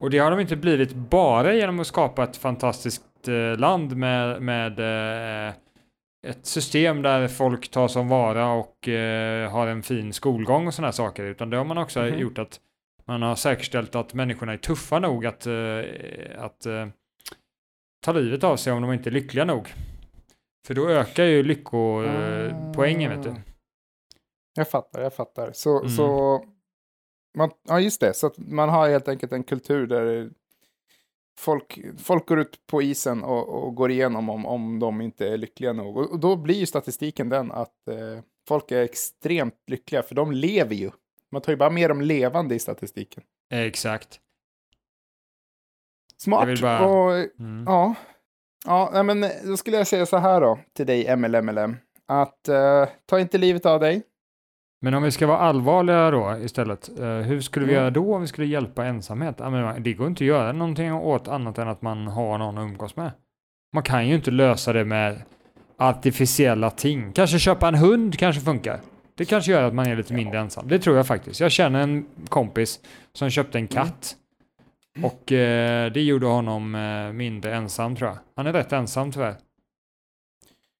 Och 0.00 0.10
det 0.10 0.18
har 0.18 0.30
de 0.30 0.40
inte 0.40 0.56
blivit 0.56 0.94
bara 0.94 1.54
genom 1.54 1.80
att 1.80 1.86
skapa 1.86 2.24
ett 2.24 2.36
fantastiskt 2.36 3.28
eh, 3.28 3.58
land 3.58 3.96
med, 3.96 4.42
med 4.42 4.78
eh, 5.48 5.54
ett 6.26 6.46
system 6.46 7.02
där 7.02 7.28
folk 7.28 7.68
tar 7.70 7.88
som 7.88 8.08
vara 8.08 8.52
och 8.52 8.88
eh, 8.88 9.50
har 9.50 9.66
en 9.66 9.82
fin 9.82 10.12
skolgång 10.12 10.66
och 10.66 10.74
sådana 10.74 10.92
saker, 10.92 11.24
utan 11.24 11.50
det 11.50 11.56
har 11.56 11.64
man 11.64 11.78
också 11.78 12.00
Mhm. 12.00 12.18
gjort 12.18 12.38
att 12.38 12.60
man 13.04 13.22
har 13.22 13.34
säkerställt 13.34 13.94
att 13.94 14.14
människorna 14.14 14.52
är 14.52 14.56
tuffa 14.56 14.98
nog 14.98 15.26
att, 15.26 15.46
att 16.38 16.66
ta 18.04 18.12
livet 18.12 18.44
av 18.44 18.56
sig 18.56 18.72
om 18.72 18.82
de 18.82 18.92
inte 18.92 19.08
är 19.08 19.12
lyckliga 19.12 19.44
nog. 19.44 19.74
För 20.66 20.74
då 20.74 20.88
ökar 20.88 21.24
ju 21.24 21.42
lyckopoängen, 21.42 23.10
vet 23.10 23.22
du. 23.22 23.30
Ah. 23.30 23.34
Jag 24.54 24.70
fattar, 24.70 25.00
jag 25.02 25.14
fattar. 25.14 25.50
Så, 25.52 25.78
Mm. 25.78 25.90
så 25.90 26.40
man, 27.38 27.50
ja 27.68 27.80
just 27.80 28.00
det, 28.00 28.14
så 28.14 28.26
att 28.26 28.38
man 28.38 28.68
har 28.68 28.88
helt 28.88 29.08
enkelt 29.08 29.32
en 29.32 29.42
kultur 29.44 29.86
där 29.86 30.30
folk, 31.38 31.78
folk 31.98 32.26
går 32.28 32.38
ut 32.40 32.66
på 32.66 32.82
isen 32.82 33.24
och, 33.24 33.48
och 33.48 33.74
går 33.74 33.90
igenom 33.90 34.28
om, 34.30 34.46
om 34.46 34.78
de 34.78 35.00
inte 35.00 35.28
är 35.28 35.36
lyckliga 35.36 35.72
nog. 35.72 35.96
Och, 35.96 36.10
och 36.12 36.20
då 36.20 36.36
blir 36.36 36.54
ju 36.54 36.66
statistiken 36.66 37.28
den 37.28 37.52
att 37.52 37.88
eh, 37.88 38.22
folk 38.48 38.70
är 38.70 38.82
extremt 38.82 39.54
lyckliga, 39.66 40.02
för 40.02 40.14
de 40.14 40.32
lever 40.32 40.74
ju. 40.74 40.90
Man 41.30 41.42
tar 41.42 41.52
ju 41.52 41.56
bara 41.56 41.70
med 41.70 41.90
de 41.90 42.00
levande 42.02 42.54
i 42.54 42.58
statistiken. 42.58 43.22
Exakt. 43.50 44.20
Smart. 46.16 46.60
Bara- 46.62 46.86
Och, 46.86 47.12
Mm. 47.38 47.64
Ja, 48.66 48.90
ja 48.92 49.02
men 49.02 49.24
då 49.44 49.56
skulle 49.56 49.76
jag 49.76 49.86
säga 49.86 50.06
så 50.06 50.16
här 50.16 50.40
då 50.40 50.58
till 50.72 50.86
dig 50.86 51.16
MLMLM. 51.16 51.76
Att 52.06 52.48
eh, 52.48 52.88
ta 53.06 53.20
inte 53.20 53.38
livet 53.38 53.66
av 53.66 53.80
dig. 53.80 54.02
Men 54.80 54.94
om 54.94 55.02
vi 55.02 55.10
ska 55.10 55.26
vara 55.26 55.38
allvarliga 55.38 56.10
då 56.10 56.36
istället, 56.44 56.98
eh, 56.98 57.04
hur 57.06 57.40
skulle 57.40 57.66
vi 57.66 57.72
Mm. 57.72 57.80
göra 57.82 57.90
då 57.90 58.14
om 58.14 58.20
vi 58.20 58.26
skulle 58.26 58.46
hjälpa 58.46 58.86
ensamhet? 58.86 59.38
Det 59.78 59.92
går 59.92 60.06
inte 60.06 60.24
att 60.24 60.28
göra 60.28 60.52
någonting 60.52 60.92
åt 60.92 61.28
annat 61.28 61.58
än 61.58 61.68
att 61.68 61.82
man 61.82 62.06
har 62.06 62.38
någon 62.38 62.58
att 62.58 62.62
umgås 62.62 62.96
med. 62.96 63.10
Man 63.72 63.82
kan 63.82 64.08
ju 64.08 64.14
inte 64.14 64.30
lösa 64.30 64.72
det 64.72 64.84
med 64.84 65.22
artificiella 65.76 66.70
ting. 66.70 67.12
Kanske 67.12 67.38
köpa 67.38 67.68
en 67.68 67.74
hund 67.74 68.18
kanske 68.18 68.42
funkar. 68.42 68.80
Det 69.14 69.24
kanske 69.24 69.52
gör 69.52 69.62
att 69.62 69.74
man 69.74 69.86
är 69.86 69.96
lite 69.96 70.14
mindre 70.14 70.38
ensam. 70.40 70.68
Det 70.68 70.78
tror 70.78 70.96
jag 70.96 71.06
faktiskt. 71.06 71.40
Jag 71.40 71.52
känner 71.52 71.80
en 71.80 72.06
kompis 72.28 72.80
som 73.12 73.30
köpte 73.30 73.58
en 73.58 73.68
katt. 73.68 74.16
Och 75.02 75.32
eh, 75.32 75.92
det 75.92 76.00
gjorde 76.02 76.26
honom 76.26 76.74
eh, 76.74 77.12
mindre 77.12 77.54
ensam 77.54 77.96
tror 77.96 78.10
jag. 78.10 78.18
Han 78.36 78.46
är 78.46 78.52
rätt 78.52 78.72
ensam 78.72 79.12
tyvärr. 79.12 79.34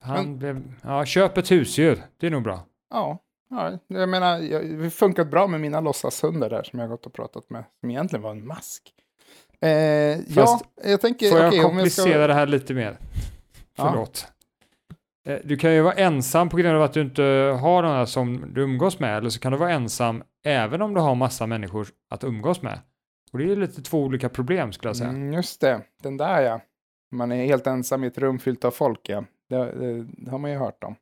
Han 0.05 0.25
Men- 0.25 0.39
blev, 0.39 0.63
ja, 0.83 1.05
köp 1.05 1.39
ett 1.39 1.51
husdjur. 1.51 1.99
Det 2.21 2.27
är 2.27 2.31
nog 2.31 2.43
bra. 2.43 2.61
Ja, 2.91 3.19
ja 3.51 3.79
jag 3.87 4.09
menar, 4.09 4.39
jag, 4.39 4.71
det 4.71 4.83
har 4.83 4.91
funkat 4.91 5.31
bra 5.31 5.47
med 5.47 5.61
mina 5.61 5.81
låtsashundar 5.81 6.51
där 6.51 6.63
som 6.63 6.79
jag 6.79 6.89
gått 6.89 7.07
och 7.07 7.13
pratat 7.13 7.51
med. 7.51 7.65
Som 7.81 7.91
egentligen 7.91 8.23
var 8.23 8.31
en 8.31 8.47
mask. 8.47 8.93
Eh, 9.61 9.71
ja, 9.71 10.17
Fast 10.35 10.65
jag 10.85 11.01
tänker... 11.01 11.31
Får 11.31 11.39
jag 11.39 11.55
om 11.55 11.63
komplicera 11.63 12.27
det 12.27 12.35
här 12.35 12.47
lite 12.47 12.75
mer? 12.75 12.99
Ja. 13.77 13.91
Förlåt. 13.91 14.27
Eh, 15.29 15.39
Du 15.45 15.57
kan 15.57 15.75
ju 15.75 15.83
vara 15.83 15.95
ensam 15.95 16.49
på 16.49 16.57
grund 16.57 16.77
av 16.77 16.83
att 16.83 16.93
du 16.93 17.01
inte 17.01 17.23
har 17.63 17.83
några 17.83 18.07
som 18.07 18.45
du 18.55 18.63
umgås 18.63 18.99
med, 18.99 19.17
eller 19.19 19.31
så 19.31 19.41
kan 19.41 19.53
du 19.53 19.59
vara 19.59 19.73
ensam 19.73 20.23
även 20.45 20.83
om 20.83 20.95
du 20.95 21.01
har 21.01 21.15
massa 21.15 21.47
människor 21.47 21.89
att 22.11 22.25
umgås 22.25 22.63
med. 22.63 22.81
Och 23.33 23.39
det 23.39 23.45
är 23.45 23.49
ju 23.49 23.57
lite 23.57 23.83
två 23.83 24.03
olika 24.03 24.29
problem 24.29 24.73
skulle 24.73 24.89
jag 24.89 24.97
säga. 24.97 25.11
Mm, 25.11 25.33
just 25.33 25.61
det, 25.61 25.81
den 26.03 26.17
där 26.17 26.43
ja. 26.43 26.61
Man 27.11 27.33
är 27.33 27.47
helt 27.47 27.67
ensam 27.67 28.05
i 28.05 28.07
ett 28.07 28.19
rum 28.19 28.39
fyllt 28.39 28.65
av 28.65 28.71
folk, 28.71 29.09
ja. 29.09 29.25
Det, 29.49 29.57
det, 29.57 30.07
det 30.19 30.31
har 30.31 30.39
man 30.39 30.51
ju 30.51 30.57
hört 30.57 30.85
om. 30.85 30.95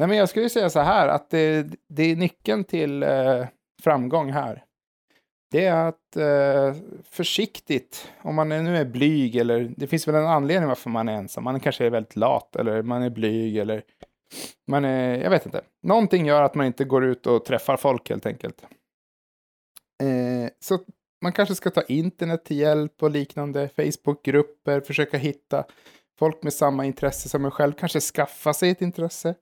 Nej, 0.00 0.08
men 0.08 0.18
jag 0.18 0.28
skulle 0.28 0.48
säga 0.48 0.70
så 0.70 0.80
här 0.80 1.08
att 1.08 1.30
det, 1.30 1.66
det 1.88 2.02
är 2.02 2.16
nyckeln 2.16 2.64
till 2.64 3.02
eh, 3.02 3.46
framgång 3.82 4.30
här. 4.32 4.64
Det 5.50 5.64
är 5.64 5.88
att 5.88 6.16
eh, 6.16 6.82
försiktigt, 7.10 8.12
om 8.22 8.34
man 8.34 8.52
är- 8.52 8.62
nu 8.62 8.76
är 8.76 8.84
blyg 8.84 9.36
eller 9.36 9.72
det 9.76 9.86
finns 9.86 10.08
väl 10.08 10.14
en 10.14 10.26
anledning 10.26 10.68
varför 10.68 10.90
man 10.90 11.08
är 11.08 11.12
ensam. 11.12 11.44
Man 11.44 11.60
kanske 11.60 11.86
är 11.86 11.90
väldigt 11.90 12.16
lat 12.16 12.56
eller 12.56 12.82
man 12.82 13.02
är 13.02 13.10
blyg 13.10 13.56
eller 13.56 13.82
man 14.68 14.84
är, 14.84 15.18
jag 15.22 15.30
vet 15.30 15.46
inte. 15.46 15.60
Någonting 15.82 16.26
gör 16.26 16.42
att 16.42 16.54
man 16.54 16.66
inte 16.66 16.84
går 16.84 17.04
ut 17.04 17.26
och 17.26 17.44
träffar 17.44 17.76
folk 17.76 18.08
helt 18.10 18.26
enkelt. 18.26 18.62
Eh, 20.02 20.50
så 20.60 20.78
man 21.22 21.32
kanske 21.32 21.54
ska 21.54 21.70
ta 21.70 21.82
internet 21.82 22.44
till 22.44 22.56
hjälp 22.58 23.02
och 23.02 23.10
liknande, 23.10 23.68
Facebookgrupper, 23.68 24.80
försöka 24.80 25.18
hitta 25.18 25.64
folk 26.18 26.42
med 26.42 26.52
samma 26.52 26.84
intresse 26.84 27.28
som 27.28 27.44
en 27.44 27.50
själv, 27.50 27.72
kanske 27.72 28.00
skaffa 28.00 28.52
sig 28.54 28.70
ett 28.70 28.82
intresse. 28.82 29.34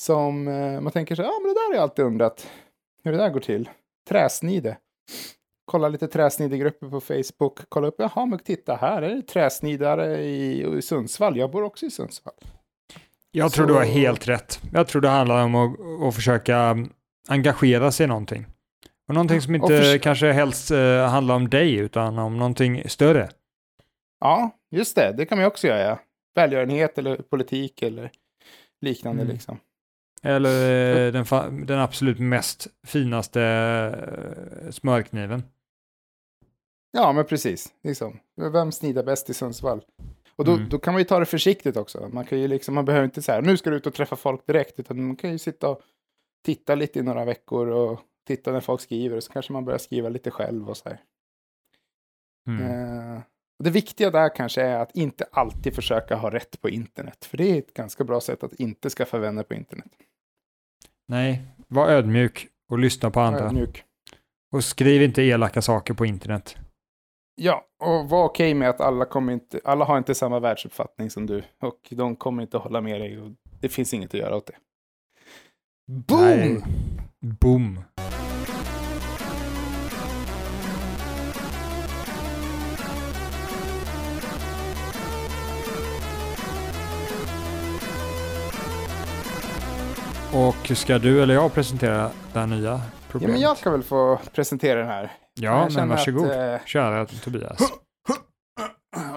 Som 0.00 0.48
eh, 0.48 0.80
man 0.80 0.92
tänker 0.92 1.14
så 1.14 1.22
ja 1.22 1.32
men 1.42 1.48
det 1.48 1.54
där 1.60 1.68
har 1.68 1.74
jag 1.74 1.82
alltid 1.82 2.04
undrat 2.04 2.50
hur 3.04 3.12
det 3.12 3.18
där 3.18 3.30
går 3.30 3.40
till. 3.40 3.68
Träsnide. 4.08 4.76
Kolla 5.64 5.88
lite 5.88 6.08
träsnidegrupper 6.08 6.88
på 6.88 7.00
Facebook, 7.00 7.58
kolla 7.68 7.86
upp, 7.88 7.94
jaha 7.98 8.26
men 8.26 8.38
titta 8.38 8.74
här 8.76 9.02
är 9.02 9.14
det 9.14 9.22
träsnidare 9.22 10.22
i, 10.24 10.62
i 10.78 10.82
Sundsvall, 10.82 11.36
jag 11.36 11.50
bor 11.50 11.62
också 11.62 11.86
i 11.86 11.90
Sundsvall. 11.90 12.34
Jag 13.30 13.52
tror 13.52 13.64
Så- 13.64 13.68
du 13.68 13.74
har 13.74 13.84
helt 13.84 14.28
rätt. 14.28 14.60
Jag 14.72 14.88
tror 14.88 15.02
det 15.02 15.08
handlar 15.08 15.44
om 15.44 15.54
att, 15.54 15.80
att 16.08 16.14
försöka 16.14 16.56
mm, 16.58 16.92
engagera 17.28 17.92
sig 17.92 18.04
i 18.04 18.06
någonting. 18.06 18.46
Och 19.08 19.14
någonting 19.14 19.40
som 19.40 19.54
inte 19.54 19.66
förs- 19.82 20.00
kanske 20.02 20.32
helst 20.32 20.70
eh, 20.70 21.06
handlar 21.08 21.34
om 21.34 21.48
dig, 21.50 21.74
utan 21.74 22.18
om 22.18 22.38
någonting 22.38 22.88
större. 22.88 23.28
Ja, 24.20 24.50
just 24.70 24.96
det, 24.96 25.14
det 25.16 25.26
kan 25.26 25.38
man 25.38 25.46
också 25.46 25.66
göra. 25.66 25.98
Välgörenhet 26.34 26.98
eller 26.98 27.16
politik 27.16 27.82
eller 27.82 28.10
liknande 28.80 29.22
Mm. 29.22 29.32
liksom. 29.34 29.58
Eller 30.22 31.06
eh, 31.06 31.12
den, 31.12 31.66
den 31.66 31.78
absolut 31.78 32.18
mest 32.18 32.66
finaste 32.86 33.42
eh, 33.42 34.70
smörkniven. 34.70 35.42
Ja, 36.92 37.12
men 37.12 37.24
precis. 37.24 37.72
Liksom. 37.82 38.18
Vem 38.52 38.72
snidar 38.72 39.02
bäst 39.02 39.30
i 39.30 39.34
Sundsvall? 39.34 39.84
Och 40.36 40.44
då, 40.44 40.52
Mm. 40.52 40.68
då 40.68 40.78
kan 40.78 40.94
man 40.94 41.00
ju 41.00 41.04
ta 41.04 41.18
det 41.18 41.26
försiktigt 41.26 41.76
också. 41.76 42.08
Man, 42.12 42.24
kan 42.24 42.40
ju 42.40 42.48
liksom, 42.48 42.74
man 42.74 42.84
behöver 42.84 43.04
inte 43.04 43.22
säga 43.22 43.40
nu 43.40 43.56
ska 43.56 43.70
du 43.70 43.76
ut 43.76 43.86
och 43.86 43.94
träffa 43.94 44.16
folk 44.16 44.46
direkt, 44.46 44.80
utan 44.80 45.06
man 45.06 45.16
kan 45.16 45.32
ju 45.32 45.38
sitta 45.38 45.68
och 45.68 45.80
titta 46.44 46.74
lite 46.74 46.98
i 46.98 47.02
några 47.02 47.24
veckor 47.24 47.66
och 47.68 48.00
titta 48.26 48.52
när 48.52 48.60
folk 48.60 48.80
skriver 48.80 49.16
och 49.16 49.22
så 49.24 49.32
kanske 49.32 49.52
man 49.52 49.64
börjar 49.64 49.78
skriva 49.78 50.08
lite 50.08 50.30
själv 50.30 50.70
och 50.70 50.76
så 50.76 50.88
här. 50.88 51.00
Mm. 52.48 52.62
Eh, 52.66 53.20
det 53.64 53.70
viktiga 53.70 54.10
där 54.10 54.34
kanske 54.34 54.62
är 54.62 54.78
att 54.78 54.96
inte 54.96 55.26
alltid 55.32 55.74
försöka 55.74 56.16
ha 56.16 56.30
rätt 56.30 56.60
på 56.60 56.68
internet, 56.68 57.24
för 57.24 57.36
det 57.36 57.50
är 57.50 57.58
ett 57.58 57.74
ganska 57.74 58.04
bra 58.04 58.20
sätt 58.20 58.44
att 58.44 58.52
inte 58.52 58.90
skaffa 58.90 59.18
vänner 59.18 59.42
på 59.42 59.54
internet. 59.54 59.90
Nej, 61.08 61.42
var 61.68 61.88
ödmjuk 61.88 62.48
och 62.70 62.78
lyssna 62.78 63.10
på 63.10 63.20
andra. 63.20 63.44
Ödmjuk. 63.44 63.84
Och 64.52 64.64
skriv 64.64 65.02
inte 65.02 65.22
elaka 65.22 65.62
saker 65.62 65.94
på 65.94 66.06
internet. 66.06 66.56
Ja, 67.34 67.66
och 67.78 68.08
var 68.08 68.24
okej 68.24 68.54
med 68.54 68.70
att 68.70 68.80
alla, 68.80 69.04
kommer 69.04 69.32
inte, 69.32 69.60
alla 69.64 69.84
har 69.84 69.98
inte 69.98 70.14
samma 70.14 70.40
världsuppfattning 70.40 71.10
som 71.10 71.26
du. 71.26 71.42
Och 71.60 71.88
de 71.90 72.16
kommer 72.16 72.42
inte 72.42 72.58
hålla 72.58 72.80
med 72.80 73.00
dig. 73.00 73.20
Och 73.20 73.30
det 73.60 73.68
finns 73.68 73.94
inget 73.94 74.14
att 74.14 74.20
göra 74.20 74.36
åt 74.36 74.46
det. 74.46 74.56
Boom! 75.92 76.20
Nej. 76.20 76.62
Boom. 77.20 77.80
Och 90.32 90.76
ska 90.76 90.98
du 90.98 91.22
eller 91.22 91.34
jag 91.34 91.54
presentera 91.54 92.10
här 92.34 92.46
nya 92.46 92.70
Ja, 92.70 92.80
problemet. 93.10 93.32
men 93.34 93.42
jag 93.42 93.58
kan 93.58 93.72
väl 93.72 93.82
få 93.82 94.20
presentera 94.34 94.78
den 94.78 94.88
här. 94.88 95.12
ja, 95.34 95.62
Jag 95.62 95.72
men 95.74 95.88
varsågod. 95.88 96.30
Att, 96.30 96.60
eh, 96.60 96.66
Kära 96.66 97.06
Tobias. 97.06 97.58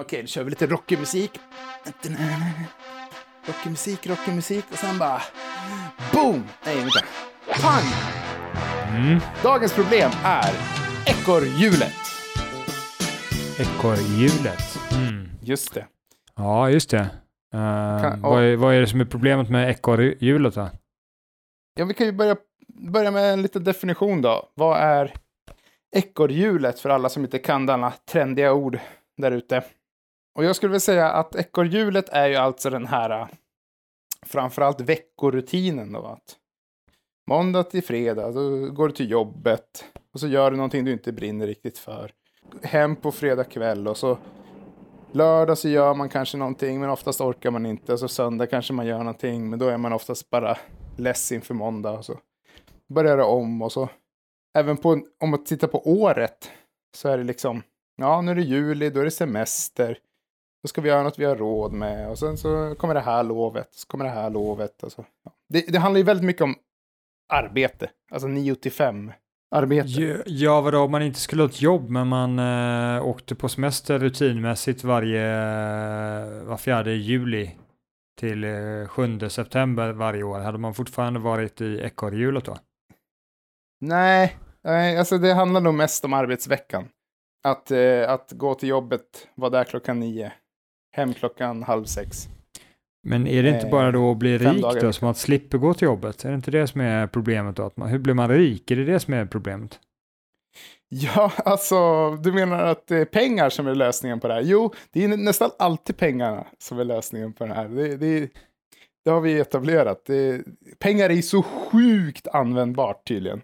Okej, 0.00 0.20
då 0.22 0.26
kör 0.26 0.44
vi 0.44 0.50
lite 0.50 0.66
rockig 0.66 0.98
musik. 0.98 1.30
Rockig 3.46 3.70
musik, 3.70 4.06
rockig 4.06 4.34
musik 4.34 4.64
och 4.72 4.78
sen 4.78 4.98
bara... 4.98 5.22
Boom! 6.12 6.44
Nej, 6.64 6.76
vänta. 6.76 7.00
Pang! 7.62 7.84
Mm. 8.96 9.20
Dagens 9.42 9.72
problem 9.74 10.10
är 10.24 10.50
ekorrhjulet. 11.06 11.92
Ekorrhjulet. 13.58 14.78
Mm. 14.92 15.28
Just 15.42 15.74
det. 15.74 15.86
Ja, 16.36 16.70
just 16.70 16.90
det. 16.90 16.98
Eh, 17.54 18.02
Kan- 18.02 18.20
vad, 18.20 18.42
är, 18.44 18.56
vad 18.56 18.74
är 18.74 18.80
det 18.80 18.86
som 18.86 19.00
är 19.00 19.04
problemet 19.04 19.48
med 19.50 19.70
ekorrhjulet 19.70 20.54
då? 20.54 20.68
Ja, 21.80 21.86
vi 21.86 21.94
kan 21.94 22.06
ju 22.06 22.12
börja, 22.12 22.36
börja 22.68 23.10
med 23.10 23.32
en 23.32 23.42
liten 23.42 23.64
definition 23.64 24.22
då. 24.22 24.48
Vad 24.54 24.78
är 24.78 25.14
ekorrhjulet 25.96 26.80
för 26.80 26.90
alla 26.90 27.08
som 27.08 27.24
inte 27.24 27.38
kan 27.38 27.66
denna 27.66 27.90
trendiga 27.90 28.52
ord 28.52 28.78
där 29.16 29.30
ute? 29.30 29.64
Och 30.34 30.44
jag 30.44 30.56
skulle 30.56 30.70
vilja 30.70 30.80
säga 30.80 31.10
att 31.10 31.36
ekorrhjulet 31.36 32.08
är 32.08 32.28
ju 32.28 32.36
alltså 32.36 32.70
den 32.70 32.86
här 32.86 33.20
äh, 33.20 33.28
framförallt 34.26 34.80
veckorutinen 34.80 35.92
då. 35.92 36.06
Att 36.06 36.36
måndag 37.26 37.62
till 37.62 37.84
fredag, 37.84 38.32
då 38.32 38.70
går 38.70 38.88
du 38.88 38.94
till 38.94 39.10
jobbet 39.10 39.84
och 40.14 40.20
så 40.20 40.26
gör 40.26 40.50
du 40.50 40.56
någonting 40.56 40.84
du 40.84 40.92
inte 40.92 41.12
brinner 41.12 41.46
riktigt 41.46 41.78
för. 41.78 42.12
Hem 42.62 42.96
på 42.96 43.12
fredag 43.12 43.44
kväll 43.44 43.88
och 43.88 43.96
så 43.96 44.18
lördag 45.12 45.58
så 45.58 45.68
gör 45.68 45.94
man 45.94 46.08
kanske 46.08 46.36
någonting 46.36 46.80
men 46.80 46.90
oftast 46.90 47.20
orkar 47.20 47.50
man 47.50 47.66
inte. 47.66 47.92
Och 47.92 47.98
så 47.98 48.08
söndag 48.08 48.46
kanske 48.46 48.72
man 48.72 48.86
gör 48.86 48.98
någonting 48.98 49.50
men 49.50 49.58
då 49.58 49.68
är 49.68 49.78
man 49.78 49.92
oftast 49.92 50.30
bara 50.30 50.56
less 50.96 51.32
inför 51.32 51.54
måndag 51.54 51.90
och 51.90 52.04
så 52.04 52.18
börjar 52.88 53.16
det 53.16 53.22
om 53.22 53.62
och 53.62 53.72
så 53.72 53.88
även 54.58 54.76
på, 54.76 55.00
om 55.20 55.30
man 55.30 55.44
tittar 55.44 55.68
på 55.68 55.90
året 55.90 56.50
så 56.96 57.08
är 57.08 57.18
det 57.18 57.24
liksom, 57.24 57.62
ja 57.96 58.20
nu 58.20 58.30
är 58.30 58.34
det 58.34 58.42
juli, 58.42 58.90
då 58.90 59.00
är 59.00 59.04
det 59.04 59.10
semester, 59.10 59.98
då 60.62 60.68
ska 60.68 60.80
vi 60.80 60.88
göra 60.88 61.02
något 61.02 61.18
vi 61.18 61.24
har 61.24 61.36
råd 61.36 61.72
med 61.72 62.10
och 62.10 62.18
sen 62.18 62.38
så 62.38 62.74
kommer 62.78 62.94
det 62.94 63.00
här 63.00 63.22
lovet, 63.22 63.68
så 63.74 63.86
kommer 63.86 64.04
det 64.04 64.10
här 64.10 64.30
lovet 64.30 64.82
och 64.82 64.92
så. 64.92 65.04
Ja. 65.24 65.32
Det, 65.48 65.60
det 65.60 65.78
handlar 65.78 65.98
ju 65.98 66.04
väldigt 66.04 66.26
mycket 66.26 66.42
om 66.42 66.54
arbete, 67.32 67.90
alltså 68.10 68.28
9 68.28 68.54
till 68.54 68.72
5 68.72 69.12
arbete. 69.50 69.88
Ja, 69.88 70.16
ja, 70.26 70.60
vadå, 70.60 70.78
om 70.78 70.90
man 70.90 71.02
inte 71.02 71.20
skulle 71.20 71.42
ha 71.42 71.48
ett 71.48 71.62
jobb 71.62 71.90
men 71.90 72.08
man 72.08 72.38
eh, 72.38 73.06
åkte 73.06 73.34
på 73.34 73.48
semester 73.48 73.98
rutinmässigt 73.98 74.84
varje, 74.84 75.22
eh, 75.22 76.42
var 76.44 76.56
fjärde 76.56 76.92
juli 76.92 77.50
till 78.20 78.44
eh, 78.44 78.88
7 78.88 79.28
september 79.28 79.92
varje 79.92 80.22
år. 80.22 80.40
Hade 80.40 80.58
man 80.58 80.74
fortfarande 80.74 81.20
varit 81.20 81.60
i 81.60 81.80
ekorrhjulet 81.80 82.44
då? 82.44 82.56
Nej, 83.80 84.36
alltså 84.98 85.18
det 85.18 85.34
handlar 85.34 85.60
nog 85.60 85.74
mest 85.74 86.04
om 86.04 86.12
arbetsveckan. 86.12 86.88
Att, 87.44 87.70
eh, 87.70 88.10
att 88.10 88.32
gå 88.32 88.54
till 88.54 88.68
jobbet, 88.68 89.28
vara 89.34 89.50
där 89.50 89.64
klockan 89.64 90.00
nio, 90.00 90.32
hem 90.96 91.14
klockan 91.14 91.62
halv 91.62 91.84
sex. 91.84 92.28
Men 93.02 93.26
är 93.26 93.42
det 93.42 93.48
inte 93.48 93.66
Eh, 93.66 93.70
bara 93.70 93.92
då 93.92 94.10
att 94.10 94.16
bli 94.16 94.38
fem 94.38 94.54
rik 94.54 94.62
dagar 94.62 94.80
då, 94.80 94.92
som 94.92 95.08
att 95.08 95.16
slippa 95.16 95.56
gå 95.56 95.74
till 95.74 95.86
jobbet? 95.86 96.24
Är 96.24 96.28
det 96.28 96.34
inte 96.34 96.50
det 96.50 96.66
som 96.66 96.80
är 96.80 97.06
problemet 97.06 97.56
då? 97.56 97.62
Att 97.62 97.76
man, 97.76 97.88
hur 97.88 97.98
blir 97.98 98.14
man 98.14 98.28
rik? 98.28 98.70
Är 98.70 98.76
det 98.76 98.84
det 98.84 99.00
som 99.00 99.14
är 99.14 99.26
problemet? 99.26 99.80
Ja, 100.92 101.32
alltså, 101.44 102.10
du 102.10 102.32
menar 102.32 102.62
att 102.66 102.86
det 102.86 102.96
är 102.96 103.04
pengar 103.04 103.50
som 103.50 103.66
är 103.66 103.74
lösningen 103.74 104.20
på 104.20 104.28
det 104.28 104.34
här? 104.34 104.40
Jo, 104.40 104.72
det 104.92 105.04
är 105.04 105.08
nästan 105.08 105.50
alltid 105.58 105.96
pengarna 105.96 106.46
som 106.58 106.78
är 106.78 106.84
lösningen 106.84 107.32
på 107.32 107.46
det 107.46 107.54
här. 107.54 107.68
Det, 107.68 107.96
det, 107.96 108.30
det 109.04 109.10
har 109.10 109.20
vi 109.20 109.40
etablerat. 109.40 110.02
Det, 110.06 110.42
pengar 110.78 111.10
är 111.10 111.22
så 111.22 111.42
sjukt 111.42 112.28
användbart 112.28 113.08
tydligen. 113.08 113.40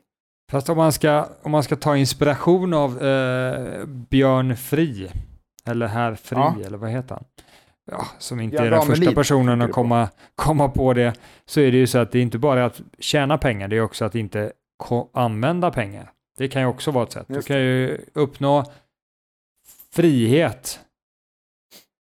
Fast 0.51 0.69
om 0.69 0.77
man 0.77 0.93
ska, 0.93 1.27
om 1.43 1.51
man 1.53 1.63
ska 1.63 1.77
ta 1.77 1.97
inspiration 1.97 2.75
av 2.75 3.07
eh, 3.07 3.85
Björn 3.87 4.57
Fri, 4.57 5.11
eller 5.67 5.87
Herr 5.87 6.15
Fri, 6.15 6.37
Ja. 6.39 6.55
eller 6.67 6.79
vad 6.79 6.91
heter 6.91 7.15
han? 7.15 7.25
Ja, 7.91 8.07
som 8.19 8.41
inte 8.41 8.53
Björn 8.57 8.67
är 8.67 8.71
den 8.71 8.83
första 8.87 9.13
personen 9.13 9.63
att 9.63 9.73
komma, 9.73 10.09
komma 10.35 10.69
på 10.69 10.93
det, 10.93 11.15
så 11.45 11.61
är 11.61 11.73
det 11.73 11.79
ju 11.79 11.87
så 11.87 11.99
att 11.99 12.13
det 12.13 12.19
är 12.19 12.23
inte 12.23 12.39
bara 12.39 12.65
att 12.65 12.81
tjäna 12.99 13.39
pengar, 13.39 13.69
det 13.69 13.77
är 13.77 13.81
också 13.81 14.05
att 14.05 14.15
inte 14.15 14.53
använda 15.13 15.71
pengar. 15.71 16.11
Det 16.37 16.49
kan 16.49 16.63
ju 16.63 16.69
också 16.69 16.91
vara 16.91 17.05
ett 17.05 17.13
sätt. 17.13 17.29
Du 17.29 17.35
Just 17.35 17.49
kan 17.49 17.61
ju 17.61 18.01
uppnå 18.13 18.65
frihet 19.91 20.81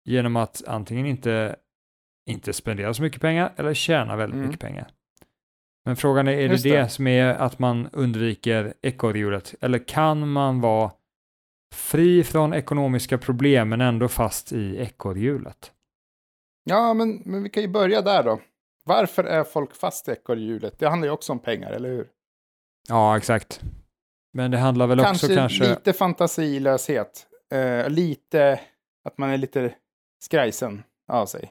genom 0.05 0.37
att 0.37 0.63
antingen 0.67 1.07
inte, 1.07 1.57
inte 2.31 2.53
spendera 2.53 2.95
så 2.95 3.03
mycket 3.03 3.21
pengar 3.21 3.53
eller 3.57 3.75
tjäna 3.75 4.17
väldigt 4.17 4.35
Mm. 4.35 4.47
mycket 4.47 4.61
pengar. 4.61 4.91
Men 5.85 5.97
frågan 5.97 6.29
är, 6.29 6.33
är 6.33 6.49
det 6.49 6.63
det 6.63 6.77
det. 6.83 6.89
som 6.89 7.07
är 7.07 7.27
att 7.27 7.59
man 7.59 7.89
undviker 7.93 8.75
ekorrhjulet? 8.83 9.55
Eller 9.61 9.79
kan 9.79 10.29
man 10.33 10.61
vara 10.61 10.91
fri 11.75 12.25
från 12.25 12.55
ekonomiska 12.55 13.19
problem 13.19 13.69
men 13.69 13.81
ändå 13.81 14.09
fast 14.09 14.53
i 14.53 14.77
ekorrhjulet? 14.77 15.73
Ja, 16.65 16.95
men, 16.95 17.23
men 17.25 17.43
vi 17.43 17.51
kan 17.51 17.63
ju 17.63 17.69
börja 17.69 18.03
där 18.03 18.23
då. 18.23 18.41
Varför 18.85 19.25
är 19.25 19.45
folk 19.45 19.75
fast 19.75 20.09
i 20.09 20.13
ekorrhjulet? 20.13 20.79
Det 20.79 20.89
handlar 20.89 21.09
ju 21.09 21.13
också 21.13 21.33
om 21.33 21.39
pengar, 21.39 21.71
eller 21.73 21.89
hur? 21.89 22.09
Ja, 22.89 23.17
exakt. 23.17 23.61
Men 24.33 24.51
det 24.51 24.59
handlar 24.59 24.87
väl 24.87 24.99
Kanske, 24.99 25.27
också 25.27 25.37
kanske... 25.37 25.69
lite 25.69 25.93
fantasilöshet. 25.93 27.27
Eh, 27.53 27.89
lite 27.91 28.61
att 29.05 29.19
man 29.19 29.31
är 29.31 29.37
lite 29.39 29.73
skrajsen 30.23 30.83
av 31.13 31.27
sig. 31.27 31.51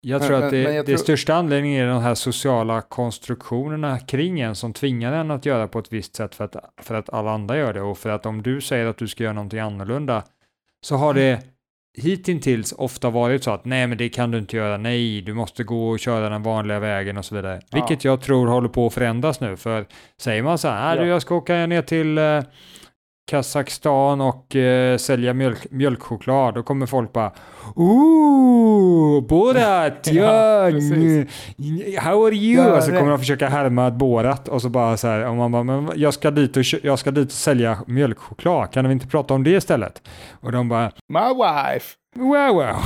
Jag 0.00 0.18
Men- 0.18 0.28
tror 0.28 0.36
att 0.36 0.42
men- 0.42 0.52
det, 0.52 0.64
men 0.64 0.74
det 0.74 0.84
tror- 0.84 0.96
största 0.96 1.34
anledningen 1.34 1.84
är 1.84 1.88
de 1.92 2.02
här 2.02 2.14
sociala 2.14 2.80
konstruktionerna 2.82 3.98
kring 3.98 4.40
en 4.40 4.54
som 4.54 4.72
tvingar 4.72 5.12
en 5.12 5.30
att 5.30 5.46
göra 5.46 5.68
på 5.68 5.78
ett 5.78 5.92
visst 5.92 6.16
sätt 6.16 6.34
för 6.34 6.44
att, 6.44 6.56
för 6.82 6.94
att 6.94 7.10
alla 7.10 7.30
andra 7.30 7.56
gör 7.58 7.72
det 7.72 7.80
och 7.82 7.98
för 7.98 8.10
att 8.10 8.26
om 8.26 8.42
du 8.42 8.60
säger 8.60 8.86
att 8.86 8.96
du 8.96 9.08
ska 9.08 9.22
göra 9.24 9.32
någonting 9.34 9.60
annorlunda 9.60 10.24
så 10.80 10.96
har 10.96 11.14
det 11.14 11.42
hittills 11.98 12.74
ofta 12.78 13.10
varit 13.10 13.44
så 13.44 13.50
att 13.50 13.64
nej 13.64 13.86
men 13.86 13.98
det 13.98 14.08
kan 14.08 14.30
du 14.30 14.38
inte 14.38 14.56
göra, 14.56 14.76
nej 14.76 15.20
du 15.20 15.34
måste 15.34 15.64
gå 15.64 15.88
och 15.88 15.98
köra 15.98 16.28
den 16.28 16.42
vanliga 16.42 16.78
vägen 16.78 17.16
och 17.16 17.24
så 17.24 17.34
vidare. 17.34 17.60
Ja. 17.70 17.76
Vilket 17.78 18.04
jag 18.04 18.20
tror 18.20 18.46
håller 18.46 18.68
på 18.68 18.86
att 18.86 18.94
förändras 18.94 19.40
nu 19.40 19.56
för 19.56 19.86
säger 20.20 20.42
man 20.42 20.58
så 20.58 20.68
här, 20.68 20.96
Ja. 20.96 21.02
ja. 21.02 21.08
jag 21.08 21.22
ska 21.22 21.34
åka 21.34 21.66
ner 21.66 21.82
till 21.82 22.18
eh, 22.18 22.42
Kazakstan 23.30 24.20
och 24.20 24.56
eh, 24.56 24.96
sälja 24.96 25.34
mjölk, 25.34 25.66
mjölkchoklad, 25.70 26.54
då 26.54 26.62
kommer 26.62 26.86
folk 26.86 27.12
bara 27.12 27.32
Ooh, 27.74 29.26
Borat, 29.26 30.06
Ja, 30.12 30.62
how 32.00 32.26
are 32.26 32.34
you? 32.34 32.64
Ja, 32.64 32.76
och 32.76 32.82
så 32.82 32.90
kommer 32.90 33.10
de 33.10 33.18
försöka 33.18 33.48
härma 33.48 33.86
ett 33.86 33.94
Borat 33.94 34.48
och 34.48 34.62
så 34.62 34.68
bara 34.68 34.96
så 34.96 35.08
här, 35.08 35.26
och 35.26 35.36
man 35.36 35.52
bara, 35.52 35.62
men 35.62 35.90
jag 35.96 36.14
ska 36.14 36.30
dit 36.30 36.56
och, 36.56 36.62
jag 36.82 36.98
ska 36.98 37.10
dit 37.10 37.26
och 37.26 37.32
sälja 37.32 37.78
mjölkchoklad, 37.86 38.70
kan 38.70 38.88
vi 38.88 38.92
inte 38.92 39.06
prata 39.06 39.34
om 39.34 39.44
det 39.44 39.50
istället? 39.50 40.02
Och 40.40 40.52
de 40.52 40.68
bara, 40.68 40.92
My 41.08 41.18
wife! 41.20 41.96
wow, 42.16 42.54
wow. 42.54 42.76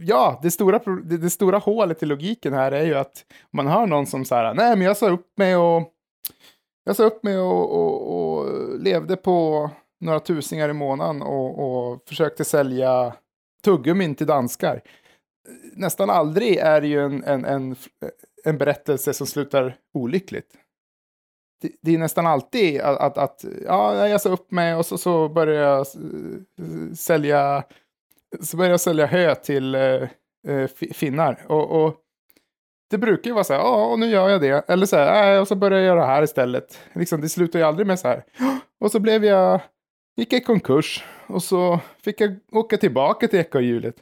Ja, 0.00 0.40
det 0.42 0.50
stora, 0.50 0.80
det, 1.04 1.18
det 1.18 1.30
stora 1.30 1.58
hålet 1.58 2.02
i 2.02 2.06
logiken 2.06 2.52
här 2.52 2.72
är 2.72 2.84
ju 2.84 2.94
att 2.94 3.12
man 3.52 3.66
hör 3.66 3.86
någon 3.86 4.06
som 4.06 4.24
så 4.24 4.34
här, 4.34 4.54
nej 4.54 4.76
men 4.76 4.86
jag 4.86 4.96
sa 4.96 5.08
upp 5.08 5.26
mig 5.36 5.56
och 5.56 5.88
jag 6.84 6.96
sa 6.96 7.04
upp 7.04 7.22
mig 7.22 7.38
och, 7.38 7.70
och, 7.70 8.38
och 8.38 8.78
levde 8.78 9.16
på 9.16 9.70
några 10.00 10.20
tusingar 10.20 10.68
i 10.68 10.72
månaden 10.72 11.22
och, 11.22 11.58
och 11.58 12.02
försökte 12.08 12.44
sälja 12.44 13.14
tuggummin 13.64 14.14
till 14.14 14.26
danskar. 14.26 14.80
Nästan 15.72 16.10
aldrig 16.10 16.56
är 16.56 16.80
det 16.80 16.86
ju 16.86 17.00
en, 17.00 17.24
en, 17.24 17.44
en, 17.44 17.76
en 18.44 18.58
berättelse 18.58 19.14
som 19.14 19.26
slutar 19.26 19.76
olyckligt. 19.94 20.56
Det, 21.62 21.72
det 21.82 21.94
är 21.94 21.98
nästan 21.98 22.26
alltid 22.26 22.80
att, 22.80 22.98
att, 22.98 23.18
att 23.18 23.44
ja, 23.66 24.08
jag 24.08 24.20
sa 24.20 24.28
upp 24.28 24.50
mig 24.50 24.74
och 24.74 24.86
så, 24.86 24.98
så 24.98 25.28
började 25.28 25.66
jag 25.66 25.86
sälja 26.98 27.64
så 28.40 28.56
började 28.56 28.72
jag 28.72 28.80
sälja 28.80 29.06
hö 29.06 29.34
till 29.34 29.74
eh, 29.74 30.08
eh 30.48 30.66
finnar. 30.92 31.44
Och, 31.48 31.84
och 31.84 31.96
det 32.92 32.98
brukar 32.98 33.30
ju 33.30 33.34
vara 33.34 33.44
så 33.44 33.52
här, 33.52 33.60
ja, 33.60 33.86
och 33.86 33.98
nu 33.98 34.06
gör 34.06 34.28
jag 34.28 34.40
det. 34.40 34.68
Eller 34.68 34.86
så 34.86 34.96
här, 34.96 35.12
nej, 35.12 35.38
och 35.38 35.48
så 35.48 35.54
börjar 35.54 35.78
jag 35.78 35.86
göra 35.86 36.00
det 36.00 36.06
här 36.06 36.22
istället. 36.22 36.78
Liksom, 36.92 37.20
det 37.20 37.28
slutar 37.28 37.58
ju 37.58 37.64
aldrig 37.64 37.86
med 37.86 37.98
så 37.98 38.08
här. 38.08 38.24
Och 38.80 38.90
så 38.90 39.00
blev 39.00 39.24
jag, 39.24 39.60
gick 40.16 40.32
jag 40.32 40.40
i 40.40 40.44
konkurs. 40.44 41.04
Och 41.26 41.42
så 41.42 41.80
fick 42.04 42.20
jag 42.20 42.36
åka 42.52 42.76
tillbaka 42.76 43.28
till 43.28 43.38
ekorrhjulet. 43.38 43.94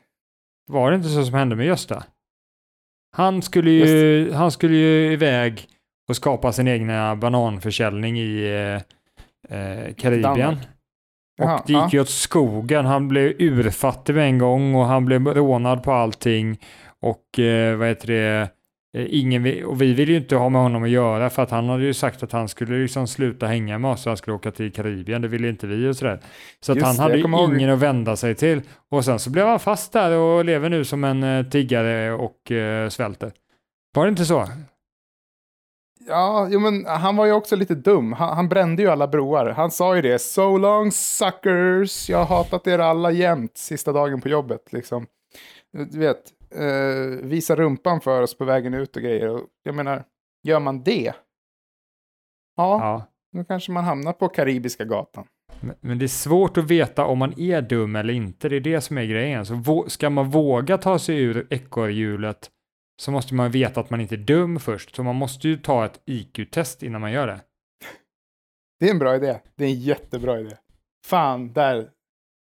Var 0.70 0.90
det 0.90 0.96
inte 0.96 1.09
så 1.09 1.24
som 1.24 1.35
hände 1.35 1.57
med 1.57 1.66
Gösta? 1.66 2.05
Han 3.16 3.42
skulle 3.42 3.70
ju, 3.70 4.33
han 4.33 4.50
skulle 4.50 4.76
ju 4.76 5.12
iväg 5.12 5.68
och 6.09 6.16
skapa 6.16 6.53
sin 6.53 6.68
egna 6.68 7.16
bananförsäljning 7.16 8.18
i 8.18 8.44
eh, 9.48 9.59
eh, 9.59 9.94
Karibien. 9.94 10.22
Danmark. 10.22 10.68
Jaha, 11.38 11.55
Och 11.55 11.62
det 11.66 11.72
gick 11.72 11.83
ja. 11.83 11.88
ju 11.92 12.00
åt 12.00 12.11
skogen. 12.11 12.87
Han 12.87 13.09
blev 13.09 13.35
urfattig 13.38 14.14
med 14.14 14.24
en 14.24 14.38
gång 14.38 14.74
och 14.74 14.87
han 14.87 15.05
blev 15.05 15.26
rånad 15.26 15.83
på 15.83 15.92
allting. 15.92 16.61
Och 17.00 17.38
eh, 17.38 17.76
vad 17.76 17.88
heter 17.88 18.07
det? 18.07 18.50
Eh, 18.96 19.07
Ingen, 19.09 19.64
och 19.64 19.83
vi 19.83 19.92
ville 19.94 20.12
ju 20.12 20.18
inte 20.18 20.37
ha 20.37 20.48
med 20.48 20.62
honom 20.62 20.83
att 20.83 20.88
göra 20.90 21.31
för 21.31 21.42
att 21.42 21.50
han 21.50 21.68
hade 21.68 21.85
ju 21.85 21.94
sagt 21.94 22.22
att 22.22 22.33
han 22.33 22.48
skulle 22.48 22.79
liksom 22.79 23.07
sluta 23.07 23.46
hänga 23.46 23.79
med 23.79 23.90
oss 23.90 24.07
och 24.07 24.11
han 24.11 24.16
skulle 24.16 24.35
åka 24.37 24.50
till 24.50 24.72
Karibien. 24.72 25.22
Det 25.22 25.29
ville 25.29 25.48
inte 25.48 25.66
vi 25.66 25.88
och 25.88 25.96
sådär. 25.96 26.20
Så 26.61 26.72
att 26.72 26.83
han 26.83 26.96
det, 26.96 27.03
hade 27.03 27.16
ju 27.16 27.22
kommer 27.22 27.38
ihåg- 27.38 27.55
ingen 27.55 27.70
att 27.70 27.79
vända 27.79 28.16
sig 28.16 28.35
till. 28.35 28.62
Och 28.90 29.05
sen 29.05 29.18
så 29.18 29.31
blev 29.31 29.46
han 29.46 29.61
fast 29.61 29.92
där 29.92 30.16
och 30.18 30.44
lever 30.44 30.68
nu 30.68 30.85
som 30.85 31.05
en 31.05 31.22
eh, 31.22 31.46
tiggare 31.46 32.12
och 32.12 32.50
eh, 32.53 32.88
svälter. 32.88 33.33
Var 33.94 34.05
det 34.05 34.11
inte 34.11 34.24
så? 34.24 34.46
Ja, 36.09 36.48
jo, 36.50 36.61
men 36.61 36.87
han 36.87 37.16
var 37.16 37.26
ju 37.26 37.33
också 37.33 37.57
lite 37.57 37.74
dum. 37.74 38.12
Han, 38.12 38.37
han 38.37 38.48
brände 38.48 38.83
ju 38.83 38.88
alla 38.88 39.09
broar. 39.09 39.46
Han 39.50 39.70
sa 39.70 39.96
ju 39.96 40.03
det. 40.03 40.18
So 40.18 40.57
long 40.59 40.92
suckers. 40.92 42.09
Jag 42.11 42.18
har 42.24 42.37
hatat 42.37 42.66
er 42.66 42.79
alla 42.79 43.11
jämt 43.11 43.57
sista 43.59 43.92
dagen 43.92 44.20
på 44.20 44.29
jobbet. 44.29 44.72
Liksom. 44.72 45.07
Du 45.90 45.98
vet, 45.98 46.22
eh, 46.54 47.26
visa 47.28 47.56
rumpan 47.56 48.00
för 48.00 48.22
oss 48.22 48.38
på 48.38 48.44
vägen 48.44 48.74
ut 48.74 48.96
och 48.96 49.02
grejer. 49.02 49.28
Och 49.28 49.46
jag 49.62 49.74
menar, 49.74 50.04
gör 50.42 50.60
man 50.60 50.82
det? 50.82 51.12
Ja, 52.56 52.78
Ja. 52.80 53.06
då 53.38 53.44
kanske 53.44 53.72
man 53.72 53.84
hamnar 53.84 54.12
på 54.12 54.28
Karibiska 54.28 54.84
gatan. 54.84 55.26
Men- 55.60 55.76
Men 55.80 55.98
det 55.98 56.04
är 56.04 56.08
svårt 56.08 56.56
att 56.56 56.70
veta 56.70 57.04
om 57.04 57.18
man 57.18 57.40
är 57.40 57.62
dum 57.62 57.96
eller 57.96 58.14
inte. 58.14 58.48
Det 58.48 58.56
är 58.56 58.60
det 58.60 58.80
som 58.80 58.98
är 58.98 59.04
grejen. 59.04 59.46
Så 59.46 59.54
vå- 59.54 59.88
ska 59.88 60.10
man 60.10 60.30
våga 60.30 60.78
ta 60.78 60.98
sig 60.98 61.18
ur 61.22 61.46
ekorrhjulet 61.50 62.50
så 63.02 63.10
måste 63.10 63.34
man 63.34 63.50
veta 63.50 63.80
att 63.80 63.90
man 63.90 64.00
inte 64.00 64.14
är 64.14 64.24
dum 64.24 64.60
först. 64.60 64.94
Så 64.96 65.02
man 65.02 65.16
måste 65.16 65.48
ju 65.48 65.56
ta 65.56 65.84
ett 65.84 66.00
IQ-test 66.06 66.82
innan 66.82 67.00
man 67.00 67.12
gör 67.12 67.26
det. 67.26 67.40
Det 68.80 68.86
är 68.86 68.90
en 68.90 68.98
bra 68.98 69.16
idé. 69.16 69.40
Det 69.56 69.64
är 69.64 69.68
en 69.68 69.80
jättebra 69.80 70.40
idé. 70.40 70.56
Fan, 71.06 71.52
där. 71.52 71.90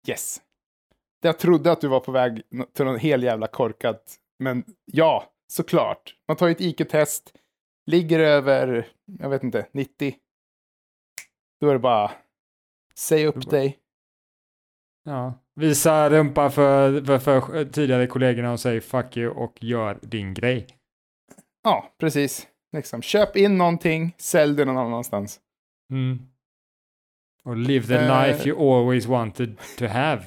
Yes. 0.08 0.41
Jag 1.23 1.39
trodde 1.39 1.71
att 1.71 1.81
du 1.81 1.88
var 1.88 1.99
på 1.99 2.12
väg 2.12 2.41
till 2.73 2.86
någon 2.86 2.99
hel 2.99 3.23
jävla 3.23 3.47
korkat. 3.47 4.15
Men 4.39 4.63
ja, 4.86 5.31
såklart. 5.47 6.15
Man 6.27 6.38
tar 6.38 6.47
ju 6.47 6.51
ett 6.51 6.62
IQ-test. 6.62 7.33
Ligger 7.86 8.19
över, 8.19 8.88
jag 9.19 9.29
vet 9.29 9.43
inte, 9.43 9.67
90. 9.71 10.15
Då 11.62 11.69
är 11.69 11.73
det 11.73 11.79
bara, 11.79 12.12
säg 12.95 13.25
upp 13.25 13.49
dig. 13.49 13.79
Ja. 15.03 15.33
Visa 15.55 16.09
rumpa 16.09 16.49
för, 16.49 17.05
för, 17.05 17.19
för 17.19 17.65
tidigare 17.65 18.07
kollegorna 18.07 18.51
och 18.51 18.59
säg 18.59 18.81
fuck 18.81 19.17
you 19.17 19.29
och 19.29 19.63
gör 19.63 19.99
din 20.01 20.33
grej. 20.33 20.67
Ja, 21.63 21.93
precis. 21.99 22.47
Liksom, 22.71 23.01
köp 23.01 23.36
in 23.36 23.57
någonting, 23.57 24.15
sälj 24.17 24.55
det 24.55 24.65
någon 24.65 24.77
annanstans. 24.77 25.39
Mm. 25.91 26.19
Och 27.43 27.57
live 27.57 27.88
the 27.88 27.95
Eh. 27.95 28.27
life 28.27 28.49
you 28.49 28.77
always 28.77 29.05
wanted 29.05 29.57
to 29.77 29.86
have. 29.86 30.23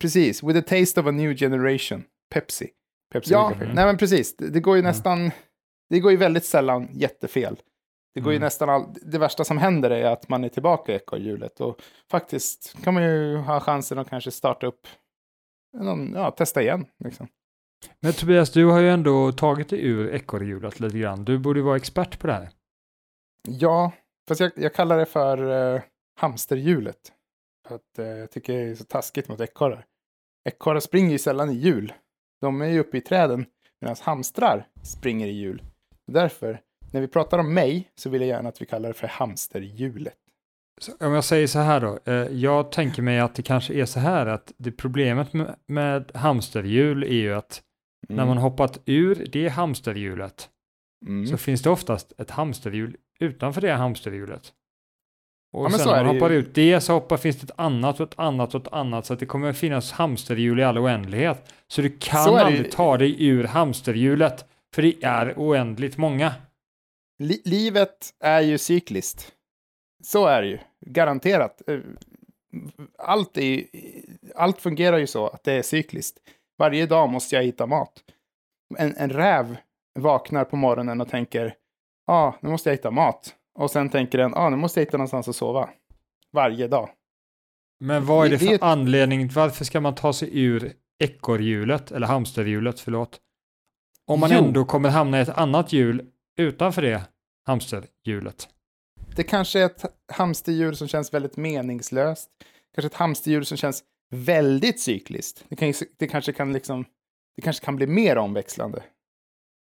Precis, 0.00 0.42
with 0.42 0.58
a 0.58 0.62
taste 0.66 1.00
of 1.00 1.06
a 1.06 1.10
new 1.10 1.36
generation. 1.36 2.04
Pepsi. 2.34 2.70
Pepsi 3.12 3.32
Ja. 3.32 3.52
Mm. 3.52 3.68
Nej 3.74 3.84
men 3.86 3.96
precis, 3.96 4.36
det, 4.36 4.50
det 4.50 4.60
går 4.60 4.76
ju 4.76 4.80
Mm. 4.80 4.88
nästan, 4.90 5.30
det 5.90 6.00
går 6.00 6.10
ju 6.10 6.16
väldigt 6.16 6.44
sällan 6.44 6.88
jättefel. 6.92 7.56
Det 8.14 8.20
går 8.20 8.32
ju 8.32 8.36
Mm. 8.36 8.46
nästan 8.46 8.68
all, 8.70 8.94
det 9.02 9.18
värsta 9.18 9.44
som 9.44 9.58
händer 9.58 9.90
är 9.90 10.04
att 10.10 10.28
man 10.28 10.44
är 10.44 10.48
tillbaka 10.48 10.92
i 10.92 10.96
ekorrhjulet 10.96 11.60
och 11.60 11.80
faktiskt 12.10 12.76
kan 12.84 12.94
man 12.94 13.02
ju 13.02 13.36
ha 13.36 13.60
chansen 13.60 13.98
att 13.98 14.10
kanske 14.10 14.30
starta 14.30 14.66
upp, 14.66 14.86
någon, 15.78 16.12
ja, 16.14 16.30
testa 16.30 16.62
igen. 16.62 16.86
Liksom. 17.04 17.28
Men 18.00 18.12
Tobias, 18.12 18.50
du 18.50 18.64
har 18.64 18.80
ju 18.80 18.90
ändå 18.90 19.32
tagit 19.32 19.68
dig 19.68 19.84
ur 19.86 20.14
ekorrhjulet 20.14 20.80
lite 20.80 20.98
grann. 20.98 21.24
Du 21.24 21.38
borde 21.38 21.62
vara 21.62 21.76
expert 21.76 22.18
på 22.18 22.26
det 22.26 22.32
här. 22.32 22.48
Ja, 23.48 23.92
fast 24.28 24.40
jag, 24.40 24.52
jag 24.56 24.74
kallar 24.74 24.98
det 24.98 25.06
för 25.06 25.74
eh, 25.74 25.82
hamsterhjulet. 26.20 27.12
Att 27.68 27.98
eh, 27.98 28.06
jag 28.06 28.30
tycker 28.30 28.52
det 28.52 28.70
är 28.70 28.74
så 28.74 28.84
taskigt 28.84 29.28
mot 29.28 29.40
ekorrar. 29.40 29.86
Ekorrar 30.44 30.80
springer 30.80 31.10
ju 31.10 31.18
sällan 31.18 31.50
i 31.50 31.54
hjul. 31.54 31.92
De 32.40 32.62
är 32.62 32.66
ju 32.66 32.80
uppe 32.80 32.96
i 32.98 33.00
träden 33.00 33.46
medan 33.80 33.96
hamstrar 34.00 34.66
springer 34.82 35.26
i 35.26 35.32
hjul. 35.32 35.62
Därför, 36.06 36.60
när 36.92 37.00
vi 37.00 37.08
pratar 37.08 37.38
om 37.38 37.54
mig 37.54 37.90
så 37.94 38.10
vill 38.10 38.20
jag 38.20 38.28
gärna 38.28 38.48
att 38.48 38.62
vi 38.62 38.66
kallar 38.66 38.88
det 38.88 38.94
för 38.94 39.06
hamsterhjulet. 39.06 40.14
Så 40.80 40.92
om 41.00 41.12
jag 41.12 41.24
säger 41.24 41.46
så 41.46 41.58
här 41.58 41.80
då. 41.80 41.98
Eh, 42.04 42.14
jag 42.14 42.72
tänker 42.72 43.02
mig 43.02 43.20
att 43.20 43.34
det 43.34 43.42
kanske 43.42 43.74
är 43.74 43.84
så 43.84 44.00
här 44.00 44.26
att 44.26 44.52
det 44.56 44.72
problemet 44.72 45.32
med, 45.32 45.56
med 45.66 46.10
hamsterhjul 46.14 47.02
är 47.02 47.08
ju 47.08 47.34
att 47.34 47.62
Mm. 48.08 48.16
när 48.16 48.26
man 48.26 48.38
hoppat 48.38 48.80
ur 48.86 49.26
det 49.32 49.48
hamsterhjulet 49.48 50.50
Mm. 51.06 51.26
så 51.26 51.36
finns 51.36 51.62
det 51.62 51.70
oftast 51.70 52.12
ett 52.18 52.30
hamsterhjul 52.30 52.96
utanför 53.20 53.60
det 53.60 53.72
hamsterhjulet. 53.72 54.52
Och 55.54 55.64
Ja, 55.64 55.70
sen 55.70 55.88
när 55.88 55.94
är 55.94 56.04
man 56.04 56.06
det 56.06 56.12
ju. 56.14 56.20
hoppar 56.20 56.30
ut 56.34 56.54
det 56.54 56.80
så 56.80 56.92
hoppar, 56.92 57.16
finns 57.16 57.36
det 57.40 57.44
ett 57.44 57.58
annat 57.60 58.00
och 58.00 58.08
ett 58.12 58.18
annat 58.18 58.54
och 58.54 58.60
ett 58.66 58.72
annat 58.72 59.06
så 59.06 59.12
att 59.12 59.20
det 59.20 59.26
kommer 59.26 59.50
att 59.50 59.56
finnas 59.56 59.92
hamsterhjul 59.92 60.60
i 60.60 60.64
all 60.64 60.78
oändlighet. 60.78 61.52
Så 61.68 61.82
du 61.82 61.96
kan 61.98 62.24
Så 62.24 62.36
det 62.36 62.42
aldrig 62.44 62.64
ju. 62.64 62.70
ta 62.70 62.96
dig 62.98 63.26
ur 63.26 63.44
hamsterhjulet 63.44 64.44
för 64.74 64.82
det 64.82 64.94
är 65.04 65.34
oändligt 65.36 65.96
många. 65.96 66.32
Li- 67.18 67.42
livet 67.44 68.10
är 68.20 68.40
ju 68.40 68.58
cykliskt. 68.58 69.32
Så 70.04 70.26
är 70.26 70.42
det 70.42 70.48
ju, 70.48 70.58
garanterat. 70.86 71.62
Eh, 71.68 71.78
Allt, 72.98 73.36
är, 73.38 73.64
allt 74.34 74.60
fungerar 74.60 74.98
ju 74.98 75.06
så 75.06 75.26
att 75.26 75.44
det 75.44 75.52
är 75.52 75.62
cykliskt. 75.62 76.18
Varje 76.58 76.86
dag 76.86 77.08
måste 77.08 77.36
jag 77.36 77.42
hitta 77.42 77.66
mat. 77.66 77.92
En, 78.78 78.96
en 78.96 79.10
räv 79.10 79.56
vaknar 79.98 80.44
på 80.44 80.56
morgonen 80.56 81.00
och 81.00 81.08
tänker, 81.08 81.54
ja, 82.06 82.14
ah, 82.14 82.34
nu 82.40 82.48
måste 82.50 82.68
jag 82.70 82.76
hitta 82.76 82.90
mat. 82.90 83.34
Och 83.54 83.70
sen 83.70 83.88
tänker 83.90 84.18
den, 84.18 84.34
ah, 84.34 84.50
nu 84.50 84.56
måste 84.56 84.80
jag 84.80 84.86
hitta 84.86 84.96
någonstans 84.96 85.28
att 85.28 85.36
sova. 85.36 85.70
Varje 86.32 86.68
dag. 86.68 86.90
Men 87.80 88.06
vad 88.06 88.26
är 88.26 88.30
det 88.30 88.36
Det- 88.36 88.44
det 88.44 88.48
för 88.48 88.54
ett- 88.54 88.62
anledning? 88.62 89.28
Varför 89.28 89.64
ska 89.64 89.80
man 89.80 89.94
ta 89.94 90.12
sig 90.12 90.40
ur 90.40 90.72
ekorrhjulet, 90.98 91.92
eller 91.92 92.06
hamsterhjulet, 92.06 92.80
förlåt? 92.80 93.20
Om 94.06 94.20
man 94.20 94.30
Jo. 94.32 94.38
ändå 94.38 94.64
kommer 94.64 94.88
hamna 94.88 95.18
i 95.18 95.22
ett 95.22 95.28
annat 95.28 95.72
hjul 95.72 96.10
utanför 96.38 96.82
det 96.82 97.02
hamsterhjulet. 97.46 98.48
Det 99.16 99.22
kanske 99.22 99.60
är 99.60 99.66
ett 99.66 99.84
hamsterdjur 100.12 100.72
som 100.72 100.88
känns 100.88 101.14
väldigt 101.14 101.36
meningslöst. 101.36 102.30
Kanske 102.74 102.86
ett 102.86 102.94
hamsterdjur 102.94 103.42
som 103.42 103.56
känns 103.56 103.84
väldigt 104.10 104.80
cykliskt. 104.80 105.44
Det, 105.48 105.56
kan, 105.56 105.72
det, 105.98 106.06
kanske 106.08 106.32
kan 106.32 106.52
liksom, 106.52 106.84
det 107.36 107.42
kanske 107.42 107.64
kan 107.64 107.76
bli 107.76 107.86
mer 107.86 108.16
omväxlande. 108.18 108.82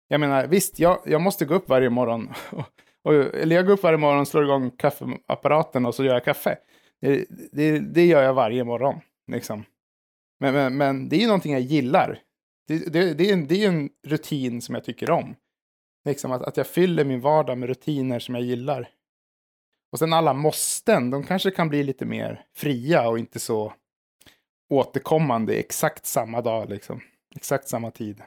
Jag 0.09 0.21
menar, 0.21 0.47
visst, 0.47 0.79
jag, 0.79 1.03
jag 1.07 1.21
måste 1.21 1.45
gå 1.45 1.55
upp 1.55 1.69
varje 1.69 1.91
morgon. 1.91 2.29
Och, 2.51 2.65
och, 3.07 3.15
eller 3.15 3.57
jag 3.57 3.67
går 3.67 3.73
upp 3.73 3.83
varje 3.83 3.99
morgon 3.99 4.21
och 4.21 4.29
slår 4.29 4.45
igång 4.45 4.71
kaffeapparaten 4.71 5.87
och 5.87 5.95
så 5.95 6.05
gör 6.05 6.15
jag 6.15 6.25
kaffe. 6.25 6.59
Det, 7.01 7.27
det, 7.53 7.79
det 7.79 8.07
gör 8.07 8.23
jag 8.23 8.35
varje 8.35 8.65
morgon. 8.65 9.01
Liksom. 9.33 9.65
Men, 10.41 10.55
men, 10.55 10.77
men 10.77 11.09
det 11.09 11.17
är 11.17 11.21
ju 11.21 11.27
någonting 11.27 11.53
jag 11.53 11.61
gillar. 11.61 12.19
Det, 12.69 12.93
det, 12.93 13.15
det, 13.15 13.31
är 13.31 13.33
en, 13.33 13.47
det 13.47 13.65
är 13.65 13.69
en 13.69 13.91
rutin 14.07 14.63
som 14.63 14.75
jag 14.75 14.85
tycker 14.85 15.11
om. 15.11 15.35
Liksom 16.05 16.33
att, 16.33 16.43
att 16.43 16.57
jag 16.57 16.67
fyller 16.67 17.05
min 17.05 17.21
vardag 17.21 17.59
med 17.59 17.69
rutiner 17.69 18.19
som 18.19 18.35
jag 18.35 18.45
gillar. 18.45 18.89
Och 19.93 19.99
sen 19.99 20.13
alla 20.13 20.33
måsten, 20.33 21.11
de 21.11 21.25
kanske 21.25 21.51
kan 21.51 21.69
bli 21.69 21.83
lite 21.83 22.07
mer 22.07 22.45
fria 22.55 23.09
och 23.09 23.19
inte 23.19 23.39
så 23.39 23.73
återkommande 24.71 25.55
exakt 25.55 26.07
samma 26.07 26.41
dag, 26.41 26.71
liksom. 26.71 27.01
Exakt 27.37 27.69
samma 27.69 27.91
tid. 27.91 28.23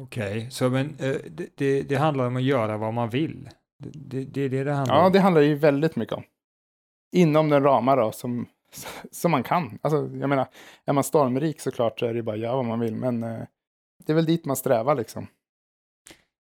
Okej, 0.00 0.50
så 0.50 0.68
men 0.68 0.86
eh, 0.86 1.16
det, 1.30 1.48
det, 1.54 1.82
det 1.82 1.96
handlar 1.96 2.26
om 2.26 2.36
att 2.36 2.42
göra 2.42 2.76
vad 2.76 2.94
man 2.94 3.10
vill. 3.10 3.48
Det, 3.78 3.90
det, 3.94 4.24
det 4.24 4.40
är 4.40 4.48
det 4.48 4.64
det 4.64 4.72
handlar 4.72 4.96
Ja, 4.96 5.06
om. 5.06 5.12
det 5.12 5.20
handlar 5.20 5.40
ju 5.42 5.54
väldigt 5.54 5.96
mycket 5.96 6.14
om. 6.14 6.22
Inom 7.12 7.48
den 7.48 7.62
ramar 7.62 7.96
då, 7.96 8.12
som, 8.12 8.46
som 9.10 9.30
man 9.30 9.42
kan. 9.42 9.78
Alltså, 9.82 9.96
jag 10.16 10.28
menar, 10.28 10.46
är 10.84 10.92
man 10.92 11.04
stormrik 11.04 11.60
såklart 11.60 12.00
så 12.00 12.06
är 12.06 12.14
det 12.14 12.22
bara 12.22 12.34
att 12.36 12.42
göra 12.42 12.56
vad 12.56 12.64
man 12.64 12.80
vill, 12.80 12.94
men 12.96 13.22
eh, 13.22 13.40
det 14.06 14.12
är 14.12 14.14
väl 14.14 14.26
dit 14.26 14.44
man 14.44 14.56
strävar 14.56 14.94
liksom. 14.94 15.26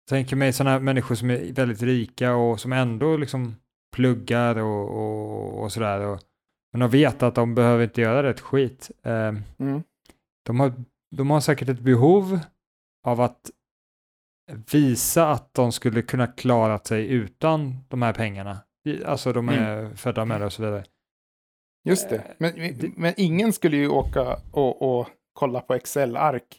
tänker 0.09 0.37
mig 0.37 0.53
sådana 0.53 0.79
människor 0.79 1.15
som 1.15 1.31
är 1.31 1.53
väldigt 1.53 1.83
rika 1.83 2.35
och 2.35 2.61
som 2.61 2.73
ändå 2.73 3.17
liksom 3.17 3.55
pluggar 3.97 4.57
och, 4.57 4.89
och, 4.91 5.63
och 5.63 5.73
sådär. 5.73 6.01
Och, 6.07 6.21
men 6.73 6.81
de 6.81 6.91
vet 6.91 7.23
att 7.23 7.35
de 7.35 7.55
behöver 7.55 7.85
inte 7.85 8.01
göra 8.01 8.23
rätt 8.23 8.41
skit. 8.41 8.91
Eh, 9.03 9.33
Mm. 9.59 9.83
de, 10.47 10.61
har, 10.61 10.73
de 11.17 11.31
har 11.31 11.41
säkert 11.41 11.69
ett 11.69 11.81
behov 11.81 12.39
av 13.07 13.21
att 13.21 13.51
visa 14.73 15.31
att 15.31 15.55
de 15.55 15.73
skulle 15.73 16.03
kunna 16.03 16.27
klara 16.27 16.79
sig 16.79 17.13
utan 17.13 17.85
de 17.89 18.03
här 18.03 18.13
pengarna. 18.13 18.59
Alltså 19.05 19.33
de 19.33 19.49
är 19.49 19.95
födda 19.97 20.25
med 20.25 20.41
det 20.41 20.47
och 20.47 20.53
så 20.53 20.63
vidare. 20.63 20.85
Just 21.85 22.09
det. 22.09 22.17
Eh, 22.17 22.23
Men, 22.39 22.93
men 22.97 23.15
ingen 23.17 23.53
skulle 23.53 23.77
ju 23.77 23.89
åka 23.89 24.37
och, 24.53 24.99
och 25.01 25.09
kolla 25.33 25.61
på 25.61 25.75
Excel-ark 25.75 26.59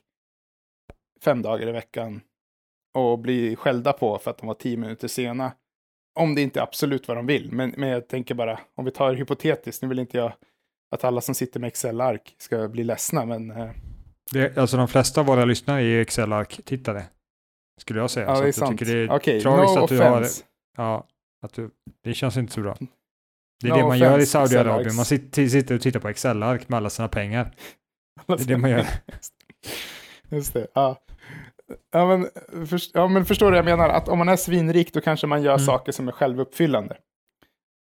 fem 1.23 1.41
dagar 1.41 1.69
i 1.69 1.71
veckan 1.71 2.21
och 2.93 3.19
bli 3.19 3.55
skällda 3.55 3.93
på 3.93 4.17
för 4.17 4.31
att 4.31 4.37
de 4.37 4.47
var 4.47 4.53
tio 4.53 4.77
minuter 4.77 5.07
sena. 5.07 5.51
Om 6.19 6.35
det 6.35 6.41
inte 6.41 6.59
är 6.59 6.63
absolut 6.63 7.07
vad 7.07 7.17
de 7.17 7.25
vill. 7.25 7.51
Men, 7.51 7.73
men 7.77 7.89
jag 7.89 8.07
tänker 8.07 8.35
bara, 8.35 8.59
om 8.75 8.85
vi 8.85 8.91
tar 8.91 9.11
det 9.11 9.17
hypotetiskt, 9.17 9.81
nu 9.81 9.87
vill 9.87 9.99
inte 9.99 10.17
jag 10.17 10.33
att 10.91 11.03
alla 11.03 11.21
som 11.21 11.35
sitter 11.35 11.59
med 11.59 11.67
Excel-ark 11.67 12.35
ska 12.37 12.67
bli 12.67 12.83
ledsna, 12.83 13.25
men 13.25 13.51
eh, 13.51 13.69
Det, 14.33 14.57
alltså 14.57 14.77
de 14.77 14.87
flesta 14.87 15.21
av 15.21 15.27
våra 15.27 15.45
lyssnare 15.45 15.79
är 15.79 15.85
ju 15.85 16.01
Excel-ark-tittare. 16.01 17.03
Skulle 17.81 17.99
jag 17.99 18.09
säga. 18.09 18.25
ja, 18.27 18.35
Så 18.35 18.41
det 18.41 18.47
är 18.47 18.51
sant. 18.51 18.79
tycker 18.79 18.93
det 18.95 18.99
är 19.01 19.11
Okej, 19.11 19.41
tragiskt 19.41 19.75
no 19.75 19.83
att 19.83 19.89
du 19.89 19.99
har 19.99 20.11
offense. 20.11 20.43
Ja, 20.77 21.07
att 21.45 21.53
du, 21.53 21.69
det 22.03 22.13
känns 22.13 22.37
inte 22.37 22.53
så 22.53 22.61
bra. 22.61 22.77
Det 23.61 23.67
är 23.67 23.71
No 23.71 23.75
det 23.77 23.83
man 23.87 23.97
gör 23.97 24.09
i 24.11 24.13
offense, 24.13 24.31
Saudiarabien. 24.31 24.95
Man 24.95 25.05
sitter, 25.05 25.47
sitter 25.47 25.75
och 25.75 25.81
tittar 25.81 25.99
på 25.99 26.09
Excel-ark 26.09 26.69
med 26.69 26.77
alla 26.77 26.89
sina 26.89 27.07
pengar. 27.07 27.51
Det 28.27 28.33
är 28.33 28.45
det 28.47 28.57
man 28.57 28.69
gör. 28.69 28.85
Just 30.29 30.53
det, 30.53 30.67
ja. 30.73 30.99
Ja 31.91 32.05
men, 32.07 32.27
först, 32.67 32.91
ja 32.93 33.07
men 33.07 33.25
förstår 33.25 33.51
du 33.51 33.57
jag 33.57 33.65
menar? 33.65 33.89
Att 33.89 34.09
om 34.09 34.17
man 34.17 34.29
är 34.29 34.35
svinrik 34.35 34.93
då 34.93 35.01
kanske 35.01 35.27
man 35.27 35.41
gör 35.43 35.53
Mm. 35.53 35.65
saker 35.65 35.91
som 35.91 36.07
är 36.07 36.11
självuppfyllande. 36.11 36.97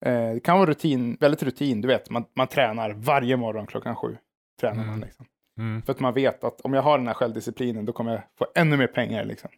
Eh, 0.06 0.32
det 0.34 0.40
kan 0.44 0.58
vara 0.58 0.70
rutin, 0.70 1.16
väldigt 1.20 1.42
rutin, 1.42 1.80
du 1.80 1.88
vet. 1.88 2.10
Man, 2.10 2.24
man 2.36 2.46
tränar 2.46 2.90
varje 2.90 3.36
morgon 3.36 3.66
klockan 3.66 3.96
sju. 3.96 4.16
Tränar 4.60 4.76
man 4.76 4.88
Mm. 4.88 5.00
liksom. 5.00 5.26
Mm. 5.58 5.82
För 5.82 5.92
att 5.92 6.00
man 6.00 6.14
vet 6.14 6.44
att 6.44 6.60
om 6.60 6.74
jag 6.74 6.82
har 6.82 6.98
den 6.98 7.06
här 7.06 7.14
självdisciplinen 7.14 7.84
då 7.84 7.92
kommer 7.92 8.12
jag 8.12 8.22
få 8.38 8.46
ännu 8.54 8.76
mer 8.76 8.86
pengar 8.86 9.24
liksom. 9.24 9.50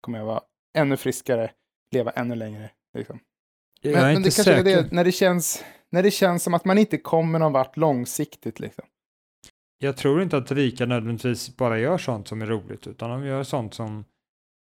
Kommer 0.00 0.18
jag 0.18 0.26
vara 0.26 0.40
ännu 0.78 0.96
friskare, 0.96 1.50
leva 1.94 2.10
ännu 2.10 2.34
längre. 2.34 2.70
Liksom. 2.98 3.18
Jag 3.80 3.92
Men, 3.92 4.00
är 4.02 4.06
men 4.06 4.16
inte 4.16 4.28
det 4.28 4.34
kanske 4.36 4.54
säker. 4.64 4.78
är 4.78 4.82
det, 4.82 4.92
när 4.92 5.04
det, 5.04 5.12
känns, 5.12 5.64
när 5.90 6.02
det 6.02 6.10
känns 6.10 6.42
som 6.42 6.54
att 6.54 6.64
man 6.64 6.78
inte 6.78 6.98
kommer 6.98 7.38
någon 7.38 7.52
vart 7.52 7.76
långsiktigt. 7.76 8.60
Liksom. 8.60 8.84
Jag 9.78 9.96
tror 9.96 10.22
inte 10.22 10.36
att 10.36 10.52
rika 10.52 10.86
nödvändigtvis 10.86 11.56
bara 11.56 11.78
gör 11.78 11.98
sånt 11.98 12.28
som 12.28 12.42
är 12.42 12.46
roligt, 12.46 12.86
utan 12.86 13.10
de 13.10 13.24
gör 13.26 13.42
sånt 13.42 13.74
som 13.74 14.04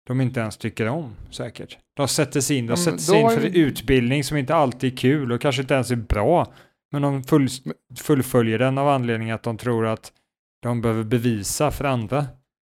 de 0.07 0.21
inte 0.21 0.41
ens 0.41 0.57
tycker 0.57 0.89
om, 0.89 1.17
säkert. 1.31 1.79
De 1.97 2.09
sätter 2.09 2.41
sig 2.41 2.57
in, 2.57 2.67
de 2.67 2.71
Ja, 2.71 2.77
sätter 2.77 2.99
sig 2.99 3.21
in 3.21 3.31
för 3.31 3.41
det- 3.41 3.59
utbildning 3.59 4.25
som 4.25 4.37
inte 4.37 4.55
alltid 4.55 4.93
är 4.93 4.97
kul 4.97 5.33
och 5.33 5.41
kanske 5.41 5.63
inte 5.63 5.75
ens 5.75 5.91
är 5.91 5.97
bra, 5.97 6.53
men 6.93 7.03
de 7.03 7.25
full, 7.25 7.49
fullföljer 7.99 8.59
den 8.59 8.79
av 8.79 8.89
anledning 8.89 9.31
att 9.31 9.43
de 9.43 9.57
tror 9.59 9.87
att 9.87 10.13
de 10.63 10.81
behöver 10.81 11.05
bevisa 11.05 11.71
för 11.71 11.85
andra 11.85 12.27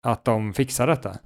att 0.07 0.25
de 0.25 0.53
fixar 0.53 0.87
detta. 0.87 1.17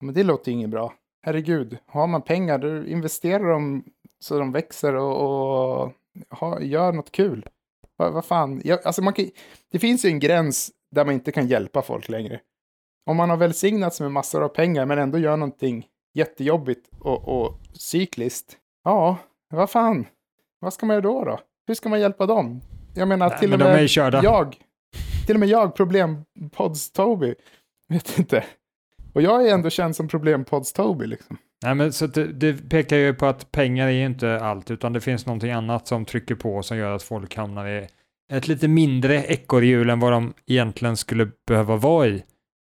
Men 0.00 0.14
det 0.14 0.22
låter 0.22 0.52
ju 0.52 0.56
inget 0.56 0.70
bra. 0.70 0.94
Herregud, 1.22 1.78
har 1.86 2.06
man 2.06 2.22
pengar 2.22 2.58
då 2.58 2.86
investerar 2.86 3.50
de 3.50 3.84
så 4.18 4.38
de 4.38 4.52
växer 4.52 4.94
och, 4.94 5.82
och 5.82 5.92
ha, 6.30 6.60
gör 6.60 6.92
något 6.92 7.12
kul. 7.12 7.46
Vad 7.96 8.12
vad 8.12 8.24
fan, 8.24 8.60
jag, 8.64 8.86
alltså 8.86 9.02
man 9.02 9.12
kan, 9.12 9.30
det 9.70 9.78
finns 9.78 10.04
ju 10.04 10.08
en 10.08 10.18
gräns 10.18 10.70
där 10.90 11.04
man 11.04 11.14
inte 11.14 11.32
kan 11.32 11.46
hjälpa 11.46 11.82
folk 11.82 12.08
längre. 12.08 12.40
Om 13.06 13.16
man 13.16 13.30
har 13.30 13.36
välsignats 13.36 14.00
med 14.00 14.12
massor 14.12 14.42
av 14.42 14.48
pengar 14.48 14.86
men 14.86 14.98
ändå 14.98 15.18
gör 15.18 15.36
någonting 15.36 15.86
jättejobbigt 16.14 16.88
och, 17.00 17.28
och 17.28 17.58
cykliskt. 17.72 18.56
Ja, 18.84 19.18
vad 19.50 19.70
fan, 19.70 20.06
vad 20.60 20.72
ska 20.72 20.86
man 20.86 20.94
göra 20.94 21.02
då 21.02 21.24
då? 21.24 21.40
Hur 21.66 21.74
ska 21.74 21.88
man 21.88 22.00
hjälpa 22.00 22.26
dem? 22.26 22.60
Jag 22.94 23.08
menar, 23.08 23.28
Nej, 23.28 23.38
till 23.38 23.50
men 23.50 23.62
och 23.62 23.68
med 23.68 23.82
jag, 24.22 24.56
till 25.26 25.36
och 25.36 25.40
med 25.40 25.48
jag, 25.48 25.74
problempods-Toby, 25.76 27.34
vet 27.88 28.18
inte. 28.18 28.44
Och 29.12 29.22
jag 29.22 29.48
är 29.48 29.54
ändå 29.54 29.70
känd 29.70 29.96
som 29.96 30.08
problempods-Toby 30.08 31.06
liksom. 31.06 31.36
Nej, 31.62 31.74
men 31.74 31.92
så 31.92 32.04
att 32.04 32.14
det, 32.14 32.26
det 32.32 32.68
pekar 32.70 32.96
ju 32.96 33.14
på 33.14 33.26
att 33.26 33.52
pengar 33.52 33.86
är 33.86 33.90
ju 33.92 34.06
inte 34.06 34.40
allt, 34.40 34.70
utan 34.70 34.92
det 34.92 35.00
finns 35.00 35.26
någonting 35.26 35.50
annat 35.50 35.86
som 35.86 36.04
trycker 36.04 36.34
på 36.34 36.62
som 36.62 36.76
gör 36.76 36.94
att 36.94 37.02
folk 37.02 37.36
hamnar 37.36 37.68
i 37.68 37.88
ett 38.32 38.48
lite 38.48 38.68
mindre 38.68 39.24
ekorrhjul 39.24 39.90
än 39.90 40.00
vad 40.00 40.12
de 40.12 40.32
egentligen 40.46 40.96
skulle 40.96 41.28
behöva 41.48 41.76
vara 41.76 42.06
i. 42.06 42.14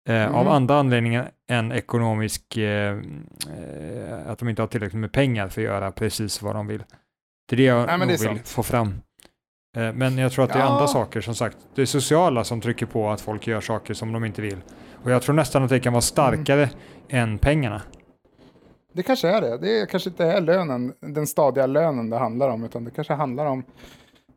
Eh, 0.09 0.15
Mm. 0.15 0.33
Av 0.35 0.47
andra 0.47 0.75
anledningar 0.79 1.31
än 1.49 1.71
ekonomisk, 1.71 2.57
eh, 2.57 2.91
eh, 2.93 4.27
att 4.27 4.39
de 4.39 4.49
inte 4.49 4.61
har 4.61 4.67
tillräckligt 4.67 4.99
med 4.99 5.11
pengar 5.11 5.47
för 5.49 5.61
att 5.61 5.65
göra 5.65 5.91
precis 5.91 6.41
vad 6.41 6.55
de 6.55 6.67
vill. 6.67 6.83
Det 7.49 7.55
är 7.55 7.57
det 7.57 7.63
jag 7.63 7.87
Nej, 7.87 7.97
nog 7.97 8.07
det 8.07 8.11
vill 8.11 8.19
sant. 8.19 8.47
få 8.47 8.63
fram. 8.63 8.93
Eh, 9.77 9.93
men 9.93 10.17
jag 10.17 10.31
tror 10.31 10.45
att 10.45 10.53
det 10.53 10.59
är 10.59 10.63
Ja. 10.63 10.69
andra 10.69 10.87
saker, 10.87 11.21
som 11.21 11.35
sagt. 11.35 11.57
Det 11.75 11.81
är 11.81 11.85
sociala 11.85 12.43
som 12.43 12.61
trycker 12.61 12.85
på 12.85 13.09
att 13.09 13.21
folk 13.21 13.47
gör 13.47 13.61
saker 13.61 13.93
som 13.93 14.11
de 14.11 14.25
inte 14.25 14.41
vill. 14.41 14.57
Och 15.03 15.11
jag 15.11 15.21
tror 15.21 15.35
nästan 15.35 15.63
att 15.63 15.69
det 15.69 15.79
kan 15.79 15.93
vara 15.93 16.01
starkare 16.01 16.69
än 17.09 17.37
pengarna. 17.37 17.81
Det 18.93 19.03
kanske 19.03 19.27
är 19.29 19.41
det. 19.41 19.57
Det 19.57 19.79
är 19.81 19.85
kanske 19.85 20.09
inte 20.09 20.25
är 20.25 20.41
lönen, 20.41 20.93
den 20.99 21.27
stadiga 21.27 21.65
lönen 21.65 22.09
det 22.09 22.17
handlar 22.17 22.49
om, 22.49 22.63
utan 22.63 22.83
det 22.83 22.91
kanske 22.91 23.13
handlar 23.13 23.45
om 23.45 23.63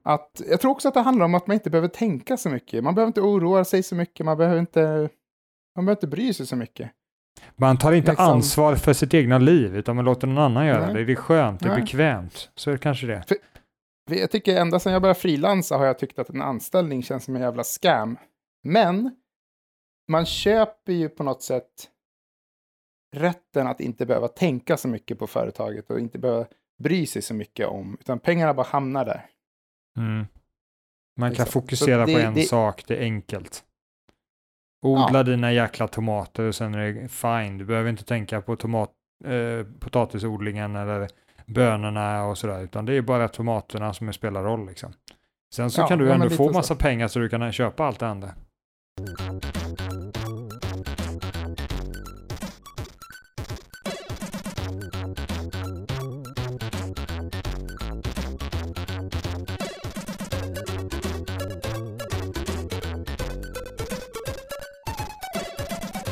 att, 0.03 0.42
jag 0.50 0.61
tror 0.61 0.70
också 0.70 0.88
att 0.88 0.94
det 0.94 1.00
handlar 1.00 1.24
om 1.24 1.35
att 1.35 1.46
man 1.46 1.55
inte 1.55 1.70
behöver 1.70 1.88
tänka 1.88 2.37
så 2.37 2.48
mycket. 2.50 2.85
Man 2.85 2.94
behöver 2.94 3.07
inte 3.07 3.20
oroa 3.20 3.64
sig 3.64 3.83
så 3.83 3.94
mycket, 3.94 4.27
man 4.27 4.37
behöver 4.38 4.61
inte, 4.61 5.09
man 5.77 5.85
behöver 5.87 5.92
inte 5.92 6.07
bry 6.07 6.33
sig 6.35 6.46
så 6.46 6.57
mycket. 6.57 6.90
Man 7.57 7.79
tar 7.79 7.92
inte 7.92 8.11
Liksom- 8.11 8.27
ansvar 8.33 8.74
för 8.74 8.92
sitt 8.92 9.14
egna 9.14 9.38
liv, 9.38 9.77
utan 9.77 9.96
man 9.96 10.05
låter 10.05 10.27
någon 10.27 10.38
annan 10.38 10.66
göra 10.66 10.87
Nej. 10.87 10.94
det. 10.94 11.05
Det 11.05 11.12
är 11.12 11.16
skönt, 11.16 11.61
det 11.61 11.66
är 11.66 11.72
Nej. 11.72 11.81
bekvämt. 11.81 12.50
Så 12.55 12.70
är 12.70 12.72
det 12.72 12.79
kanske 12.79 13.07
det. 13.07 13.24
För 14.09 14.16
Jag 14.16 14.31
tycker 14.31 14.57
ända 14.61 14.79
sedan 14.79 14.92
jag 14.92 15.03
började 15.03 15.20
frilansa 15.20 15.77
har 15.77 15.87
jag 15.87 15.98
tyckt 15.98 16.18
att 16.18 16.31
en 16.31 16.42
anställning 16.42 17.03
känns 17.03 17.24
som 17.24 17.37
en 17.37 17.42
jävla 17.42 17.64
scam. 17.64 18.16
Men 18.64 19.11
man 20.09 20.27
köper 20.27 20.93
ju 20.93 21.09
på 21.09 21.23
något 21.23 21.43
sätt 21.43 21.90
rätten 23.17 23.67
att 23.67 23.81
inte 23.81 24.07
behöva 24.07 24.29
tänka 24.29 24.77
så 24.77 24.88
mycket 24.88 25.19
på 25.19 25.27
företaget 25.27 25.90
och 25.90 25.99
inte 26.01 26.19
behöva 26.19 26.47
bry 26.83 27.07
sig 27.07 27.23
så 27.23 27.35
mycket 27.35 27.67
om, 27.69 27.97
utan 28.01 28.19
pengarna 28.19 28.55
bara 28.55 28.67
hamnar 28.67 29.05
där. 29.05 29.27
Mm. 29.99 30.27
Man 31.21 31.31
kan 31.31 31.45
Liksom. 31.45 31.61
fokusera 31.62 32.07
Så 32.07 32.12
på 32.12 32.19
det- 32.19 32.25
en 32.25 32.35
det- 32.35 32.43
sak, 32.43 32.85
det 32.87 32.97
är 32.97 33.01
enkelt. 33.03 33.64
Odla 34.87 35.23
dina 35.23 35.53
jäkla 35.53 35.88
tomater 35.88 36.43
och 36.45 36.55
sen 36.55 36.75
är 36.75 36.93
det 36.93 37.09
fine. 37.09 37.59
Du 37.59 37.64
behöver 37.64 37.90
inte 37.90 38.05
tänka 38.05 38.40
på 38.43 38.57
tomat, 38.57 38.90
eh, 39.25 39.67
potatisodlingen 39.81 40.77
eller 40.77 41.09
bönorna 41.47 42.25
och 42.25 42.38
sådär, 42.38 42.61
utan 42.62 42.85
det 42.87 42.95
är 42.95 43.03
bara 43.03 43.29
tomaterna 43.29 43.95
som 43.95 44.12
spelar 44.12 44.43
roll 44.43 44.67
liksom. 44.67 44.93
Sen 45.55 45.71
så 45.71 45.81
Ja, 45.81 45.87
kan 45.88 45.99
du 45.99 46.07
ja, 46.09 46.14
ändå 46.14 46.31
få 46.31 46.49
så. 46.49 46.53
massa 46.53 46.75
pengar 46.77 47.09
så 47.09 47.19
du 47.19 47.29
kan 47.29 47.53
köpa 47.53 47.85
allt 47.85 47.99
det 48.01 48.09
andra. 48.09 48.35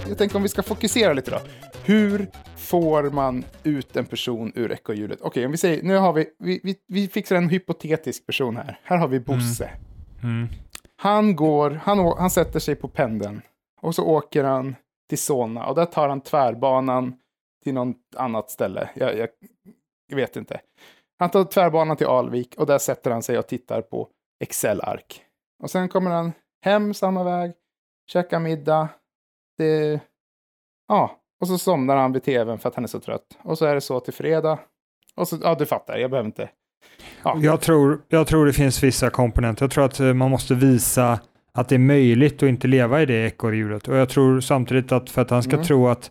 Jag 0.08 0.18
tänker 0.18 0.36
om 0.36 0.42
vi 0.42 0.48
ska 0.48 0.62
fokusera 0.62 1.12
lite 1.12 1.30
då. 1.30 1.38
Hur 1.84 2.26
får 2.56 3.10
man 3.10 3.44
ut 3.62 3.96
en 3.96 4.06
person 4.06 4.52
ur 4.54 4.72
ekorrhjulet? 4.72 5.18
Okej, 5.22 5.46
om 5.46 5.50
vi 5.52 5.58
säger, 5.58 5.82
nu 5.82 5.96
har 5.96 6.12
vi, 6.12 6.26
vi, 6.38 6.60
vi, 6.62 6.76
vi 6.88 7.08
fixar 7.08 7.36
en 7.36 7.48
hypotetisk 7.48 8.26
person 8.26 8.56
här. 8.56 8.80
Här 8.82 8.96
har 8.96 9.08
vi 9.08 9.20
Bosse. 9.20 9.70
Mm. 10.22 10.48
Han 10.96 11.36
går, 11.36 11.70
han, 11.70 11.98
han 11.98 12.30
sätter 12.30 12.60
sig 12.60 12.74
på 12.74 12.88
pendeln 12.88 13.42
och 13.80 13.94
så 13.94 14.06
åker 14.06 14.44
han 14.44 14.76
till 15.08 15.18
Solna 15.18 15.66
och 15.66 15.74
där 15.74 15.84
tar 15.84 16.08
han 16.08 16.20
tvärbanan 16.20 17.14
till 17.64 17.74
något 17.74 17.96
annat 18.16 18.50
ställe. 18.50 18.90
Jag, 18.94 19.18
jag, 19.18 19.28
jag 20.08 20.16
vet 20.16 20.36
inte. 20.36 20.60
Han 21.18 21.30
tar 21.30 21.44
tvärbanan 21.44 21.96
till 21.96 22.06
Alvik 22.06 22.54
och 22.56 22.66
där 22.66 22.78
sätter 22.78 23.10
han 23.10 23.22
sig 23.22 23.38
och 23.38 23.46
tittar 23.46 23.82
på 23.82 24.08
Excel-ark. 24.40 25.24
Och 25.62 25.70
sen 25.70 25.88
kommer 25.88 26.10
han 26.10 26.32
hem 26.64 26.94
samma 26.94 27.24
väg, 27.24 27.52
käkar 28.06 28.40
middag. 28.40 28.88
Det, 29.58 30.00
ja, 30.88 31.18
och 31.40 31.48
så 31.48 31.58
somnar 31.58 31.96
han 31.96 32.12
vid 32.12 32.22
tvn 32.22 32.58
för 32.58 32.68
att 32.68 32.74
han 32.74 32.84
är 32.84 32.88
så 32.88 33.00
trött. 33.00 33.38
Och 33.42 33.58
så 33.58 33.64
är 33.66 33.74
det 33.74 33.80
så 33.80 34.00
till 34.00 34.12
fredag. 34.14 34.58
Och 35.14 35.28
så, 35.28 35.38
ja 35.42 35.54
du 35.54 35.66
fattar, 35.66 35.98
jag 35.98 36.10
behöver 36.10 36.26
inte. 36.26 36.48
Ja. 37.22 37.36
Jag, 37.40 37.60
tror, 37.60 38.02
jag 38.08 38.26
tror 38.26 38.46
det 38.46 38.52
finns 38.52 38.82
vissa 38.82 39.10
komponenter. 39.10 39.64
Jag 39.64 39.70
tror 39.70 39.84
att 39.84 40.00
eh, 40.00 40.14
man 40.14 40.30
måste 40.30 40.54
visa 40.54 41.20
att 41.52 41.68
det 41.68 41.74
är 41.74 41.78
möjligt 41.78 42.42
att 42.42 42.48
inte 42.48 42.68
leva 42.68 43.02
i 43.02 43.06
det 43.06 43.26
ekorrhjulet. 43.26 43.88
Och 43.88 43.96
jag 43.96 44.08
tror 44.08 44.40
samtidigt 44.40 44.92
att 44.92 45.10
för 45.10 45.22
att 45.22 45.30
han 45.30 45.42
ska 45.42 45.52
Mm. 45.52 45.64
tro 45.64 45.88
att 45.88 46.10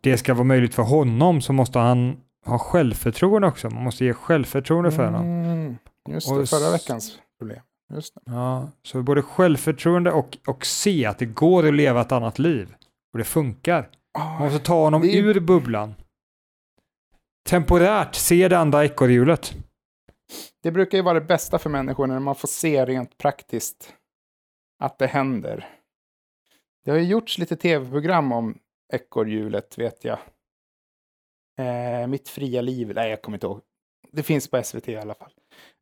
det 0.00 0.16
ska 0.18 0.34
vara 0.34 0.44
möjligt 0.44 0.74
för 0.74 0.82
honom 0.82 1.40
så 1.40 1.52
måste 1.52 1.78
han 1.78 2.16
ha 2.46 2.58
självförtroende 2.58 3.48
också. 3.48 3.70
Man 3.70 3.82
måste 3.84 4.04
ge 4.04 4.12
självförtroende 4.14 4.90
för 4.90 5.04
honom. 5.04 5.26
Mm, 5.26 5.76
just 6.08 6.30
Och 6.32 6.38
det, 6.38 6.46
förra 6.46 6.72
veckans 6.72 7.18
problem. 7.38 7.60
Just 7.90 8.14
det. 8.14 8.20
Ja, 8.24 8.70
så 8.82 9.02
både 9.02 9.22
självförtroende 9.22 10.12
och, 10.12 10.38
och 10.46 10.66
se 10.66 11.06
att 11.06 11.18
det 11.18 11.26
går 11.26 11.66
att 11.68 11.74
leva 11.74 12.00
ett 12.00 12.12
annat 12.12 12.38
liv. 12.38 12.74
Och 13.12 13.18
det 13.18 13.24
funkar. 13.24 13.90
Man 14.18 14.26
Ah, 14.26 14.38
måste 14.38 14.58
ta 14.58 14.74
honom 14.84 15.02
det 15.02 15.16
ur 15.16 15.40
bubblan. 15.40 15.94
Temporärt 17.48 18.14
se 18.14 18.48
det 18.48 18.58
andra 18.58 18.84
ekorrhjulet. 18.84 19.52
Det 20.62 20.70
brukar 20.70 20.98
ju 20.98 21.04
vara 21.04 21.20
det 21.20 21.26
bästa 21.26 21.58
för 21.58 21.70
människor 21.70 22.06
när 22.06 22.18
man 22.20 22.34
får 22.34 22.48
se 22.48 22.84
rent 22.86 23.18
praktiskt 23.18 23.94
att 24.78 24.98
det 24.98 25.06
händer. 25.06 25.68
Det 26.84 26.90
har 26.90 26.98
ju 26.98 27.04
gjorts 27.04 27.38
lite 27.38 27.56
tv-program 27.56 28.32
om 28.32 28.58
ekorrhjulet, 28.92 29.78
vet 29.78 30.04
jag. 30.04 30.18
Eh, 31.58 32.06
Mitt 32.06 32.28
fria 32.28 32.60
liv, 32.60 32.92
nej 32.94 33.10
jag 33.10 33.22
kommer 33.22 33.36
inte 33.36 33.46
ihåg. 33.46 33.60
Det 34.12 34.22
finns 34.22 34.50
på 34.50 34.62
SVT 34.62 34.88
i 34.88 34.96
alla 34.96 35.14
fall. 35.14 35.32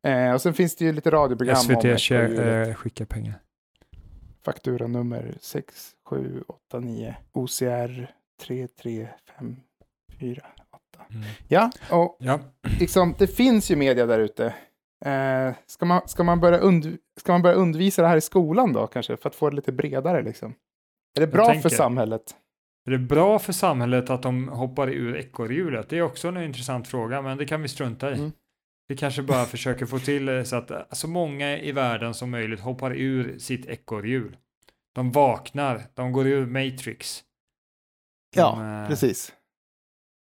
Eh, 0.07 0.33
och 0.33 0.41
sen 0.41 0.53
finns 0.53 0.75
det 0.75 0.85
ju 0.85 0.93
lite 0.93 1.11
radioprogram 1.11 1.55
SVT 1.55 1.99
kär, 1.99 2.67
eh, 2.69 2.73
skickar 2.75 3.05
pengar. 3.05 3.33
Faktura 4.45 4.87
nummer 4.87 5.33
6789 5.41 7.15
OCR 7.33 8.07
33548. 8.41 10.47
Mm. 11.09 11.23
Ja, 11.47 11.71
och 11.89 12.17
Ja, 12.19 12.39
liksom, 12.79 13.15
det 13.17 13.27
finns 13.27 13.71
ju 13.71 13.75
media 13.75 14.05
där 14.05 14.19
ute. 14.19 14.53
Eh, 15.05 15.53
ska, 15.65 15.85
man, 15.85 16.07
ska, 16.07 16.23
man 16.23 16.39
börja 16.39 16.61
und, 16.61 16.97
ska 17.19 17.31
man 17.31 17.41
börja 17.41 17.55
undvisa 17.55 18.01
det 18.01 18.07
här 18.07 18.17
i 18.17 18.21
skolan 18.21 18.73
då 18.73 18.87
kanske? 18.87 19.17
För 19.17 19.29
att 19.29 19.35
få 19.35 19.49
det 19.49 19.55
lite 19.55 19.71
bredare 19.71 20.21
liksom? 20.21 20.53
Är 21.15 21.21
det 21.21 21.27
bra 21.27 21.45
tänker- 21.45 21.61
för 21.61 21.69
samhället? 21.75 22.35
är 22.85 22.91
det 22.91 22.97
bra 22.97 23.39
för 23.39 23.53
samhället 23.53 24.09
att 24.09 24.23
de 24.23 24.47
hoppar 24.47 24.89
ur 24.89 25.17
ekorrhjulet? 25.17 25.89
Det 25.89 25.97
är 25.97 26.01
också 26.01 26.27
en 26.27 26.37
intressant 26.37 26.87
fråga, 26.87 27.21
men 27.21 27.37
det 27.37 27.45
kan 27.45 27.61
vi 27.61 27.67
strunta 27.67 28.11
i. 28.11 28.13
Mm. 28.13 28.31
Vi 28.87 28.97
kanske 28.97 29.21
bara 29.21 29.45
försöker 29.45 29.85
få 29.85 29.99
till 29.99 30.45
så 30.45 30.55
att 30.55 30.71
eh, 30.71 30.81
så 30.91 31.07
många 31.07 31.57
i 31.59 31.71
världen 31.71 32.13
som 32.13 32.31
möjligt 32.31 32.59
hoppar 32.59 32.91
ur 32.95 33.37
sitt 33.39 33.65
ekorrhjul. 33.65 34.37
De 34.95 35.11
vaknar, 35.11 35.81
de 35.93 36.11
går 36.11 36.27
ur 36.27 36.45
Matrix. 36.45 37.23
De, 38.35 38.61
eh, 38.61 38.87
precis. 38.87 39.33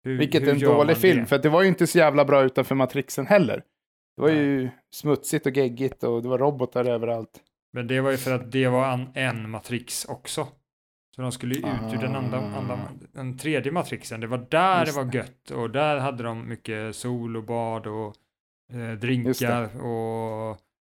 hur- 0.04 0.18
Vilket 0.18 0.42
hur 0.42 0.48
är 0.48 0.52
en 0.52 0.60
dålig 0.60 0.96
film, 0.96 1.20
det? 1.20 1.26
för 1.26 1.38
det 1.38 1.48
var 1.48 1.62
ju 1.62 1.68
inte 1.68 1.86
så 1.86 1.98
jävla 1.98 2.24
bra 2.24 2.42
utanför 2.42 2.74
Matrixen 2.74 3.26
heller. 3.26 3.62
Det 4.16 4.22
var 4.22 4.28
Nej. 4.28 4.38
ju 4.38 4.70
smutsigt 4.90 5.46
och 5.46 5.56
geggigt 5.56 6.02
och 6.02 6.22
det 6.22 6.28
var 6.28 6.38
robotar 6.38 6.84
överallt. 6.84 7.40
Men 7.72 7.86
det 7.86 8.00
var 8.00 8.10
ju 8.10 8.16
för 8.16 8.32
att 8.34 8.52
det 8.52 8.68
var 8.68 8.92
en, 8.92 9.08
en 9.14 9.50
Matrix 9.50 10.04
också. 10.04 10.48
Så 11.16 11.22
de 11.22 11.32
skulle 11.32 11.54
ut 11.54 11.64
ur 11.64 11.98
den, 11.98 12.14
andra, 12.16 12.38
andra, 12.38 12.74
Ah. 12.74 12.88
den 13.12 13.38
tredje 13.38 13.72
matrixen. 13.72 14.20
Det 14.20 14.26
var 14.26 14.46
där 14.50 14.80
Just 14.86 14.94
det 14.96 15.02
var 15.04 15.14
gött 15.14 15.50
och 15.50 15.70
där 15.70 15.96
hade 15.98 16.22
de 16.22 16.48
mycket 16.48 16.96
sol 16.96 17.36
och 17.36 17.44
bad 17.44 17.86
och 17.86 18.14
eh, 18.72 18.90
drinkar 18.98 19.80
och, 19.80 20.50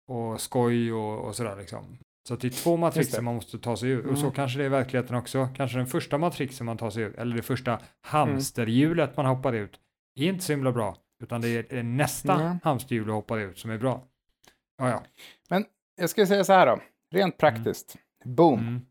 och 0.08 0.42
skoj 0.42 0.94
och, 0.94 1.20
och 1.26 1.36
sådär 1.36 1.56
liksom. 1.56 1.98
Så 2.28 2.36
det 2.36 2.48
är 2.48 2.52
två 2.52 2.78
matrixer 2.78 3.22
man 3.22 3.36
måste 3.36 3.60
ta 3.60 3.78
sig 3.78 3.90
ur 3.90 4.06
och 4.08 4.18
så 4.18 4.24
Mm. 4.24 4.36
kanske 4.36 4.58
det 4.58 4.64
är 4.64 4.66
i 4.66 4.70
verkligheten 4.70 5.16
också. 5.16 5.50
Kanske 5.56 5.78
den 5.78 5.88
första 5.88 6.18
matrixen 6.18 6.66
man 6.66 6.78
tar 6.78 6.90
sig 6.90 7.04
ur 7.04 7.20
eller 7.20 7.36
det 7.36 7.42
första 7.42 7.72
Mm. 7.72 7.84
hamsterhjulet 8.02 9.18
man 9.18 9.26
hoppar 9.26 9.54
ut 9.54 9.80
är 10.16 10.24
inte 10.28 10.44
så 10.44 10.54
himla 10.54 10.72
bra 10.72 10.98
utan 11.24 11.42
det 11.42 11.74
är, 11.74 11.84
nästa 11.84 12.38
Nej. 12.38 12.58
hamsterhjul 12.64 13.08
du 13.08 13.14
hoppar 13.14 13.38
ut 13.40 13.60
som 13.60 13.72
är 13.72 13.78
bra. 13.78 14.04
Ja, 14.78 15.04
ja. 15.50 15.64
Jag 15.96 16.10
ska 16.10 16.26
säga 16.26 16.44
så 16.44 16.54
här 16.54 16.68
då, 16.68 16.80
rent 17.12 17.38
praktiskt. 17.38 17.96
Boom. 18.26 18.60
Mm. 18.60 18.82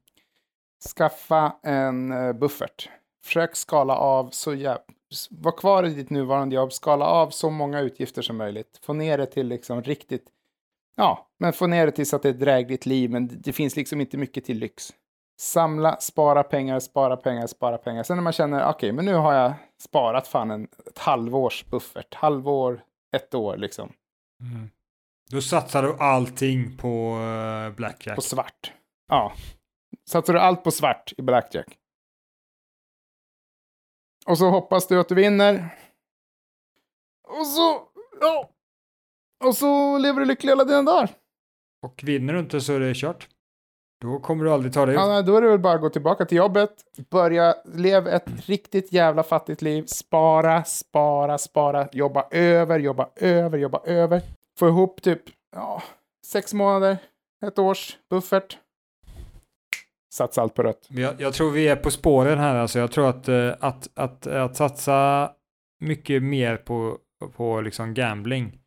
Skaffa 0.96 1.56
en 1.62 2.12
eh, 2.12 2.32
buffert. 2.32 2.88
Försök 3.24 3.56
skala 3.56 3.94
av 3.96 4.30
så 4.30 4.54
jävla... 4.54 4.82
Var 5.30 5.52
kvar 5.52 5.86
i 5.86 5.94
ditt 5.94 6.10
nuvarande 6.10 6.56
jobb, 6.56 6.72
skala 6.72 7.04
av 7.04 7.30
så 7.30 7.50
många 7.50 7.80
utgifter 7.80 8.22
som 8.22 8.36
möjligt. 8.36 8.80
Få 8.82 8.92
ner 8.92 9.18
det 9.18 9.26
till 9.26 9.46
liksom 9.46 9.82
riktigt... 9.82 10.24
Ja, 10.96 11.28
men 11.38 11.52
få 11.52 11.66
ner 11.66 11.86
det 11.86 11.92
till 11.92 12.06
så 12.06 12.16
att 12.16 12.22
det 12.22 12.28
är 12.28 12.32
ett 12.32 12.40
drägligt 12.40 12.86
liv, 12.86 13.10
men 13.10 13.28
det, 13.42 13.52
finns 13.52 13.76
liksom 13.76 14.00
inte 14.00 14.16
mycket 14.16 14.44
till 14.44 14.58
lyx. 14.58 14.92
Samla, 15.40 15.96
spara 16.00 16.42
pengar, 16.42 16.80
spara 16.80 17.16
pengar, 17.16 17.46
spara 17.46 17.78
pengar. 17.78 18.02
Sen 18.02 18.16
när 18.16 18.22
man 18.22 18.32
känner, 18.32 18.70
okej, 18.70 18.92
men 18.92 19.04
nu 19.04 19.14
har 19.14 19.34
jag 19.34 19.52
sparat 19.78 20.28
fan 20.28 20.50
en, 20.50 20.68
ett 20.86 20.98
halvårs 20.98 21.64
buffert. 21.64 22.14
Halvår, 22.14 22.82
ett 23.16 23.34
år 23.34 23.56
liksom. 23.56 23.92
Mm. 24.40 24.70
Då 25.30 25.40
satsar 25.40 25.82
du 25.82 25.96
allting 25.98 26.76
på 26.76 27.18
eh, 27.68 27.74
Blackjack. 27.76 28.16
På 28.16 28.22
svart. 28.22 28.72
Ja. 29.08 29.32
Satsar 30.08 30.32
du 30.32 30.40
allt 30.40 30.64
på 30.64 30.70
svart 30.70 31.12
i 31.16 31.22
blackjack. 31.22 31.79
Och 34.26 34.38
så 34.38 34.50
hoppas 34.50 34.86
du 34.86 35.00
att 35.00 35.08
du 35.08 35.14
vinner. 35.14 35.76
Och 37.28 37.46
så, 37.46 37.82
ja. 38.20 38.50
Och 39.44 39.56
så 39.56 39.98
lever 39.98 40.20
du 40.20 40.26
lycklig 40.26 40.52
alla 40.52 40.64
dina 40.64 40.82
dagar. 40.82 41.10
Och 41.82 42.00
vinner 42.04 42.32
du 42.32 42.40
inte 42.40 42.60
så 42.60 42.72
är 42.72 42.80
det 42.80 42.94
kört. 42.94 43.28
Då 44.00 44.18
kommer 44.18 44.44
du 44.44 44.52
aldrig 44.52 44.72
ta 44.72 44.86
dig 44.86 44.94
ut. 44.94 45.00
Ja, 45.00 45.22
då 45.22 45.36
är 45.36 45.42
det 45.42 45.48
väl 45.48 45.58
bara 45.58 45.74
att 45.74 45.80
gå 45.80 45.90
tillbaka 45.90 46.24
till 46.24 46.36
jobbet. 46.38 46.70
Börja 47.10 47.54
leva 47.64 48.10
ett 48.10 48.46
riktigt 48.46 48.92
jävla 48.92 49.22
fattigt 49.22 49.62
liv. 49.62 49.84
Spara, 49.86 50.64
spara, 50.64 51.38
spara. 51.38 51.88
Jobba 51.92 52.28
över, 52.30 52.78
jobba 52.78 53.10
över, 53.16 53.58
jobba 53.58 53.80
över. 53.84 54.22
Få 54.58 54.68
ihop 54.68 55.02
typ, 55.02 55.22
ja, 55.56 55.82
sex 56.26 56.54
månader, 56.54 56.98
ett 57.46 57.58
års 57.58 57.98
buffert. 58.10 58.58
Satsa 60.12 60.42
allt 60.42 60.54
på 60.54 60.62
rött. 60.62 60.86
Jag, 60.90 61.20
jag 61.20 61.34
tror 61.34 61.50
vi 61.50 61.68
är 61.68 61.76
på 61.76 61.90
spåren 61.90 62.38
här 62.38 62.54
alltså. 62.54 62.78
Jag 62.78 62.92
tror 62.92 63.08
att, 63.08 63.28
eh, 63.28 63.54
att, 63.60 63.88
att, 63.94 64.26
att 64.26 64.56
satsa 64.56 65.30
mycket 65.80 66.22
mer 66.22 66.56
på, 66.56 66.98
på 67.36 67.60
liksom 67.60 67.94
gambling. 67.94 68.58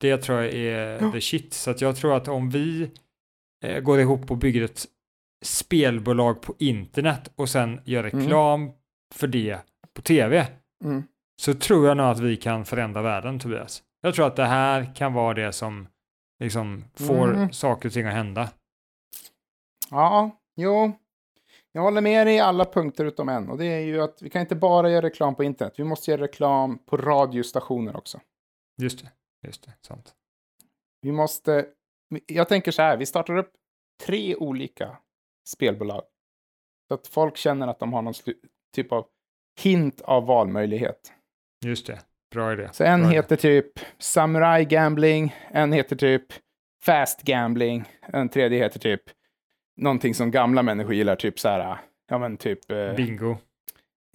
Det 0.00 0.16
tror 0.18 0.38
jag 0.42 0.52
är 0.54 0.98
Ja. 1.04 1.12
the 1.12 1.20
shit. 1.20 1.54
Så 1.54 1.70
att 1.70 1.80
jag 1.80 1.96
tror 1.96 2.16
att 2.16 2.28
om 2.28 2.50
vi 2.50 2.90
eh, 3.64 3.80
går 3.80 4.00
ihop 4.00 4.30
och 4.30 4.36
bygger 4.36 4.62
ett 4.64 4.84
spelbolag 5.44 6.42
på 6.42 6.54
internet 6.58 7.32
och 7.36 7.48
sen 7.48 7.80
gör 7.84 8.02
reklam 8.02 8.70
för 9.14 9.26
det 9.26 9.58
på 9.94 10.02
tv. 10.02 10.46
Mm. 10.84 11.02
så 11.42 11.54
tror 11.54 11.86
jag 11.88 11.96
nog 11.96 12.06
att 12.06 12.20
vi 12.20 12.36
kan 12.36 12.64
förändra 12.64 13.02
världen, 13.02 13.38
Tobias. 13.38 13.82
Jag 14.02 14.14
tror 14.14 14.26
att 14.26 14.36
det 14.36 14.44
här 14.44 14.94
kan 14.94 15.12
vara 15.12 15.34
det 15.34 15.52
som 15.52 15.88
liksom 16.40 16.84
får 16.94 17.34
Mm. 17.34 17.52
saker 17.52 17.88
och 17.88 17.92
ting 17.92 18.06
att 18.06 18.12
hända. 18.14 18.48
Ja, 19.90 20.30
jo. 20.56 20.92
Jag 21.72 21.82
håller 21.82 22.00
med 22.00 22.26
dig 22.26 22.34
i 22.34 22.40
alla 22.40 22.64
punkter 22.64 23.04
utom 23.04 23.28
en. 23.28 23.48
Och 23.50 23.58
det 23.58 23.66
är 23.66 23.80
ju 23.80 24.02
att 24.02 24.22
vi 24.22 24.30
kan 24.30 24.40
inte 24.40 24.56
bara 24.56 24.90
göra 24.90 25.06
reklam 25.06 25.34
på 25.34 25.44
internet. 25.44 25.74
Vi 25.76 25.84
måste 25.84 26.10
göra 26.10 26.22
reklam 26.22 26.78
på 26.78 26.96
radiostationer 26.96 27.96
också. 27.96 28.20
Just 28.82 29.02
det, 29.02 29.12
just 29.46 29.62
det, 29.62 29.72
sant. 29.80 30.14
Vi 31.00 31.12
måste... 31.12 31.66
Jag 32.26 32.48
tänker 32.48 32.72
så 32.72 32.82
här, 32.82 32.96
vi 32.96 33.06
startar 33.06 33.36
upp 33.36 33.52
tre 34.06 34.36
olika 34.36 34.96
spelbolag. 35.48 36.02
Så 36.88 36.94
att 36.94 37.06
folk 37.06 37.36
känner 37.36 37.68
att 37.68 37.78
de 37.78 37.92
har 37.92 38.02
någon 38.02 38.14
typ 38.74 38.92
av 38.92 39.06
hint 39.60 40.00
av 40.00 40.26
valmöjlighet. 40.26 41.12
Just 41.64 41.86
det, 41.86 42.00
bra 42.34 42.52
idé. 42.52 42.68
Så 42.72 42.84
en 42.84 43.00
bra 43.00 43.10
idé. 43.10 43.16
heter 43.16 43.36
typ 43.36 43.72
Samurai 43.98 44.64
Gambling, 44.64 45.34
en 45.48 45.72
heter 45.72 45.96
typ 45.96 46.26
Fast 46.84 47.22
Gambling, 47.22 47.84
en 48.00 48.28
tredje 48.28 48.58
heter 48.58 48.80
typ 48.80 49.02
någonting 49.76 50.14
som 50.14 50.30
gamla 50.30 50.62
människor 50.62 50.94
gillar, 50.94 51.16
typ 51.16 51.38
så 51.40 51.48
här, 51.48 51.78
ja 52.08 52.18
men 52.18 52.36
typ... 52.36 52.70
eh, 52.70 52.92
Bingo. 52.94 53.36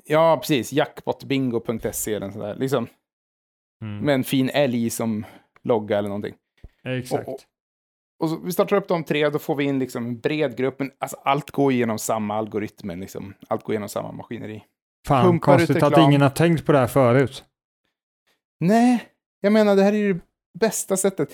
Ja, 0.05 0.37
precis. 0.37 0.73
Jackpotbingo.se 0.73 2.13
eller 2.13 2.31
sådär. 2.31 2.55
Liksom 2.55 2.87
Mm. 3.83 4.05
med 4.05 4.15
en 4.15 4.23
fin 4.23 4.49
älg 4.49 4.89
som 4.89 5.25
logga 5.63 5.97
eller 5.97 6.09
någonting. 6.09 6.35
Exakt. 6.83 7.27
och- 7.27 7.39
Och 8.19 8.29
så, 8.29 8.37
vi 8.37 8.51
startar 8.51 8.75
upp 8.75 8.87
de 8.87 9.03
tre, 9.03 9.29
då 9.29 9.39
får 9.39 9.55
vi 9.55 9.63
in 9.63 9.79
liksom 9.79 10.05
en 10.05 10.19
bred 10.19 10.57
grupp. 10.57 10.79
Men 10.79 10.91
alltså, 10.99 11.17
allt 11.23 11.51
går 11.51 11.71
igenom 11.71 11.99
samma 11.99 12.35
algoritmer, 12.35 12.95
liksom. 12.95 13.33
Allt 13.47 13.63
går 13.63 13.73
igenom 13.73 13.89
samma 13.89 14.11
maskineri. 14.11 14.63
Fan, 15.07 15.25
pumpar 15.25 15.57
konstigt 15.57 15.83
att 15.83 15.97
ingen 15.97 16.21
har 16.21 16.29
tänkt 16.29 16.65
på 16.65 16.71
det 16.71 16.77
här 16.77 16.87
förut. 16.87 17.45
Nej, 18.59 19.03
jag 19.41 19.53
menar 19.53 19.75
det 19.75 19.83
här 19.83 19.93
är 19.93 19.97
ju 19.97 20.13
det 20.13 20.19
bästa 20.59 20.97
sättet. 20.97 21.33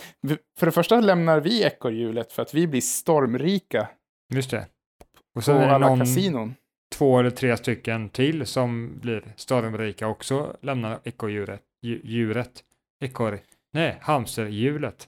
För 0.57 0.65
det 0.65 0.71
första 0.71 0.99
lämnar 1.01 1.39
vi 1.39 1.63
ekorrhjulet 1.63 2.31
för 2.33 2.41
att 2.41 2.53
vi 2.53 2.67
blir 2.67 2.81
stormrika 2.81 3.87
Just 4.33 4.51
det. 4.51 4.59
Och 4.59 5.33
på 5.33 5.41
sen 5.41 5.57
är 5.57 5.67
det 5.67 5.75
alla 5.75 5.89
någon, 5.89 5.99
kasinon. 5.99 6.55
två 6.95 7.19
eller 7.19 7.29
tre 7.29 7.57
stycken 7.57 8.09
till 8.09 8.45
som 8.45 8.99
blir 8.99 9.33
stormrika 9.35 10.07
också 10.07 10.57
lämnar 10.61 10.99
ekorrdjuret. 11.03 11.61
dju- 11.85 12.01
Djuret. 12.03 12.63
Ekorr. 13.03 13.39
Nej, 13.73 13.97
hamsterhjulet. 14.01 15.07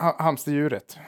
Ha 0.00 0.22
hamsterdjuret. 0.22 0.98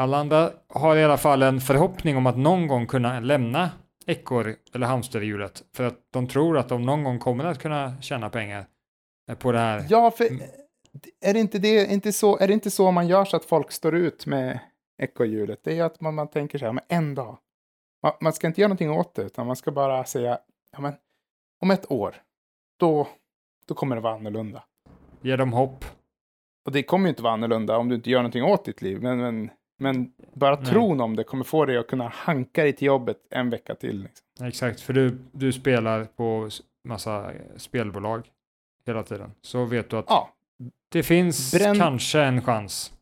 Alla 0.00 0.18
andra 0.18 0.50
har 0.68 0.96
i 0.96 1.04
alla 1.04 1.16
fall 1.16 1.42
en 1.42 1.60
förhoppning 1.60 2.16
om 2.16 2.26
att 2.26 2.36
någon 2.38 2.66
gång 2.66 2.86
kunna 2.86 3.20
lämna 3.20 3.70
ekorr 4.06 4.56
eller 4.74 4.86
hamsterhjulet 4.86 5.64
för 5.74 5.84
att 5.84 5.98
de 6.12 6.28
tror 6.28 6.58
att 6.58 6.68
de 6.68 6.82
någon 6.82 7.04
gång 7.04 7.18
kommer 7.18 7.44
att 7.44 7.58
kunna 7.58 8.00
tjäna 8.02 8.30
pengar 8.30 8.66
på 9.38 9.52
det 9.52 9.58
här. 9.58 9.86
Ja, 9.88 10.10
för 10.10 10.24
Mm. 10.24 10.42
är 11.24 11.34
det 11.34 11.40
inte, 11.40 11.58
det, 11.58 11.86
inte 11.92 12.12
så, 12.12 12.38
är 12.38 12.46
det 12.48 12.54
inte 12.54 12.70
så 12.70 12.90
man 12.90 13.08
gör 13.08 13.24
så 13.24 13.36
att 13.36 13.44
folk 13.44 13.72
står 13.72 13.94
ut 13.94 14.26
med 14.26 14.58
ekorrhjulet? 14.98 15.60
Det 15.62 15.78
är 15.78 15.84
att 15.84 16.00
man, 16.00 16.14
man 16.14 16.28
tänker 16.28 16.58
så 16.58 16.64
här, 16.64 16.72
men 16.72 16.84
en 16.88 17.14
dag. 17.14 17.38
Man, 18.02 18.12
man 18.20 18.32
ska 18.32 18.46
inte 18.46 18.60
göra 18.60 18.68
någonting 18.68 18.90
åt 18.90 19.14
det, 19.14 19.22
utan 19.22 19.46
man 19.46 19.56
ska 19.56 19.70
bara 19.70 20.04
säga, 20.04 20.38
ja 20.72 20.80
men 20.80 20.94
om 21.60 21.70
ett 21.70 21.90
år, 21.90 22.14
då, 22.76 23.08
då 23.66 23.74
kommer 23.74 23.96
det 23.96 24.02
vara 24.02 24.14
annorlunda. 24.14 24.64
Ge 25.20 25.36
dem 25.36 25.52
hopp. 25.52 25.84
Och 26.66 26.72
det 26.72 26.82
kommer 26.82 27.04
ju 27.06 27.08
inte 27.08 27.22
vara 27.22 27.32
annorlunda 27.32 27.76
om 27.76 27.88
du 27.88 27.94
inte 27.94 28.10
gör 28.10 28.18
någonting 28.18 28.44
åt 28.44 28.64
ditt 28.64 28.82
liv, 28.82 29.02
men, 29.02 29.18
men, 29.18 29.50
men 29.78 30.12
bara 30.34 30.56
Nej. 30.56 30.64
tron 30.66 31.00
om 31.00 31.16
det 31.16 31.24
kommer 31.24 31.44
få 31.44 31.64
dig 31.64 31.76
att 31.78 31.86
kunna 31.86 32.08
hanka 32.08 32.62
dig 32.62 32.72
till 32.72 32.86
jobbet 32.86 33.26
en 33.30 33.50
vecka 33.50 33.74
till. 33.74 34.02
Liksom. 34.02 34.46
Exakt, 34.46 34.80
för 34.80 34.92
du, 34.92 35.18
du 35.32 35.52
spelar 35.52 36.04
på 36.04 36.48
massa 36.84 37.32
eh, 37.32 37.40
spelbolag 37.56 38.30
hela 38.86 39.02
tiden. 39.02 39.32
Så 39.42 39.64
vet 39.64 39.90
du 39.90 39.96
att 39.96 40.04
Ja, 40.08 40.30
det 40.88 41.02
finns 41.02 41.54
Bränn- 41.54 41.78
kanske 41.78 42.20
en 42.20 42.42
chans 42.42 42.92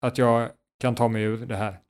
att 0.00 0.18
jag 0.18 0.50
kan 0.80 0.94
ta 0.94 1.08
mig 1.08 1.22
ur 1.22 1.46
det 1.46 1.56
här. 1.56 1.80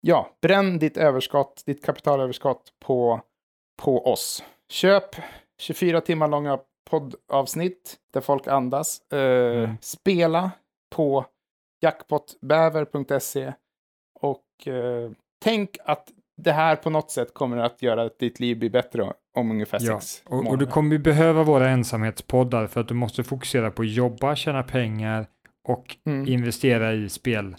Ja, 0.00 0.30
bränn 0.42 0.78
ditt 0.78 0.96
överskott, 0.96 1.62
ditt 1.66 1.84
kapitalöverskott 1.84 2.72
på, 2.84 3.20
på 3.82 4.06
oss. 4.12 4.44
Köp 4.68 5.04
24 5.60 6.00
timmar 6.00 6.28
långa 6.28 6.58
poddavsnitt 6.90 7.96
där 8.12 8.20
folk 8.20 8.46
andas. 8.46 9.00
Eh, 9.12 9.18
Mm. 9.64 9.76
Spela 9.80 10.50
på 10.96 11.26
jackpotbäver.se 11.82 13.52
och 14.20 14.66
eh, 14.68 15.10
tänk 15.44 15.76
att 15.84 16.08
det 16.36 16.52
här 16.52 16.76
på 16.76 16.90
något 16.90 17.10
sätt 17.10 17.34
kommer 17.34 17.56
att 17.56 17.82
göra 17.82 18.02
att 18.02 18.18
ditt 18.18 18.40
liv 18.40 18.58
blir 18.58 18.70
bättre 18.70 19.12
om 19.36 19.50
ungefär 19.50 19.78
Ja, 19.82 20.00
sex 20.00 20.22
och, 20.26 20.38
och 20.38 20.44
månader. 20.44 20.66
du 20.66 20.72
kommer 20.72 20.98
behöva 20.98 21.42
våra 21.42 21.68
ensamhetspoddar 21.68 22.66
för 22.66 22.80
att 22.80 22.88
du 22.88 22.94
måste 22.94 23.24
fokusera 23.24 23.70
på 23.70 23.82
att 23.82 23.90
jobba, 23.90 24.36
tjäna 24.36 24.62
pengar 24.62 25.26
och 25.68 25.96
Mm. 26.06 26.28
investera 26.28 26.92
i 26.92 27.08
spel, 27.08 27.56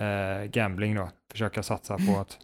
eh, 0.00 0.44
gambling 0.50 0.94
då. 0.94 1.08
Försöka 1.32 1.62
satsa 1.62 1.96
på 1.96 2.20
att 2.20 2.38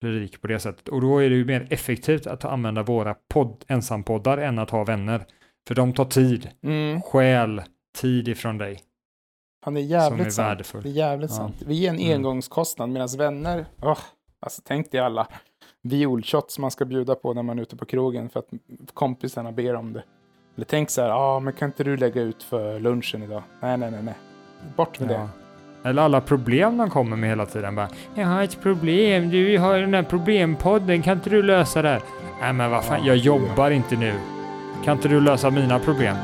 bli 0.00 0.10
rik 0.10 0.40
på 0.40 0.46
det 0.46 0.58
sättet. 0.58 0.88
Och 0.88 1.00
då 1.00 1.18
är 1.22 1.30
det 1.30 1.36
ju 1.36 1.44
mer 1.44 1.66
effektivt 1.70 2.26
att 2.26 2.44
använda 2.44 2.82
våra 2.82 3.14
podd, 3.28 3.64
ensampoddar 3.68 4.38
än 4.38 4.58
att 4.58 4.70
ha 4.70 4.84
vänner. 4.84 5.24
För 5.68 5.74
de 5.74 5.92
tar 5.92 6.04
tid, 6.04 6.50
Mm. 6.62 7.02
stjäl 7.02 7.62
tid 7.98 8.28
ifrån 8.28 8.58
dig. 8.58 8.80
Han 9.64 9.76
är 9.76 9.80
jävligt 9.80 10.32
som 10.32 10.44
är 10.44 10.62
sant. 10.62 10.82
Det 10.84 10.88
är 10.88 10.92
jävligt 10.92 11.30
Ja. 11.30 11.36
sant. 11.36 11.56
Vi 11.66 11.86
är 11.86 11.90
en 11.90 11.98
Mm. 11.98 12.12
engångskostnad 12.16 12.88
medan 12.90 13.08
vänner, 13.18 13.66
åh, 13.82 13.98
alltså 14.40 14.62
tänk 14.64 14.90
dig 14.92 15.00
alla 15.00 15.28
violshots 15.82 16.58
man 16.58 16.70
ska 16.70 16.84
bjuda 16.84 17.14
på 17.14 17.34
när 17.34 17.42
man 17.42 17.58
är 17.58 17.62
ute 17.62 17.76
på 17.76 17.84
krogen 17.84 18.30
för 18.30 18.40
att 18.40 18.48
kompisarna 18.94 19.52
ber 19.52 19.74
om 19.74 19.92
det. 19.92 20.02
Eller 20.56 20.64
tänk 20.66 20.90
så 20.90 21.00
här, 21.02 21.08
ja 21.08 21.14
ah, 21.14 21.40
men 21.40 21.52
kan 21.52 21.68
inte 21.68 21.84
du 21.84 21.96
lägga 21.96 22.20
ut 22.22 22.42
för 22.42 22.80
lunchen 22.80 23.22
idag? 23.22 23.42
Nej, 23.60 23.76
nej, 23.78 23.90
nej, 23.90 24.02
nej. 24.02 24.14
Bort 24.76 25.00
med 25.00 25.10
Ja. 25.10 25.14
det. 25.18 25.28
Eller 25.84 26.02
alla 26.02 26.20
problem 26.20 26.76
de 26.76 26.90
kommer 26.90 27.16
med 27.16 27.28
hela 27.28 27.46
tiden. 27.46 27.74
Bara, 27.74 27.88
jag 28.14 28.26
har 28.26 28.42
ett 28.42 28.62
problem, 28.62 29.30
du 29.30 29.58
har 29.58 29.78
den 29.78 29.94
här 29.94 30.02
problempodden, 30.02 31.02
kan 31.02 31.12
inte 31.12 31.30
du 31.30 31.42
lösa 31.42 31.82
det? 31.82 32.00
Nej 32.40 32.52
men 32.52 32.70
vad 32.70 32.84
fan, 32.84 33.04
jag 33.04 33.16
jobbar 33.16 33.70
inte 33.70 33.96
nu. 33.96 34.12
Kan 34.84 34.96
inte 34.96 35.08
du 35.08 35.20
lösa 35.20 35.50
mina 35.50 35.78
problem? 35.78 36.16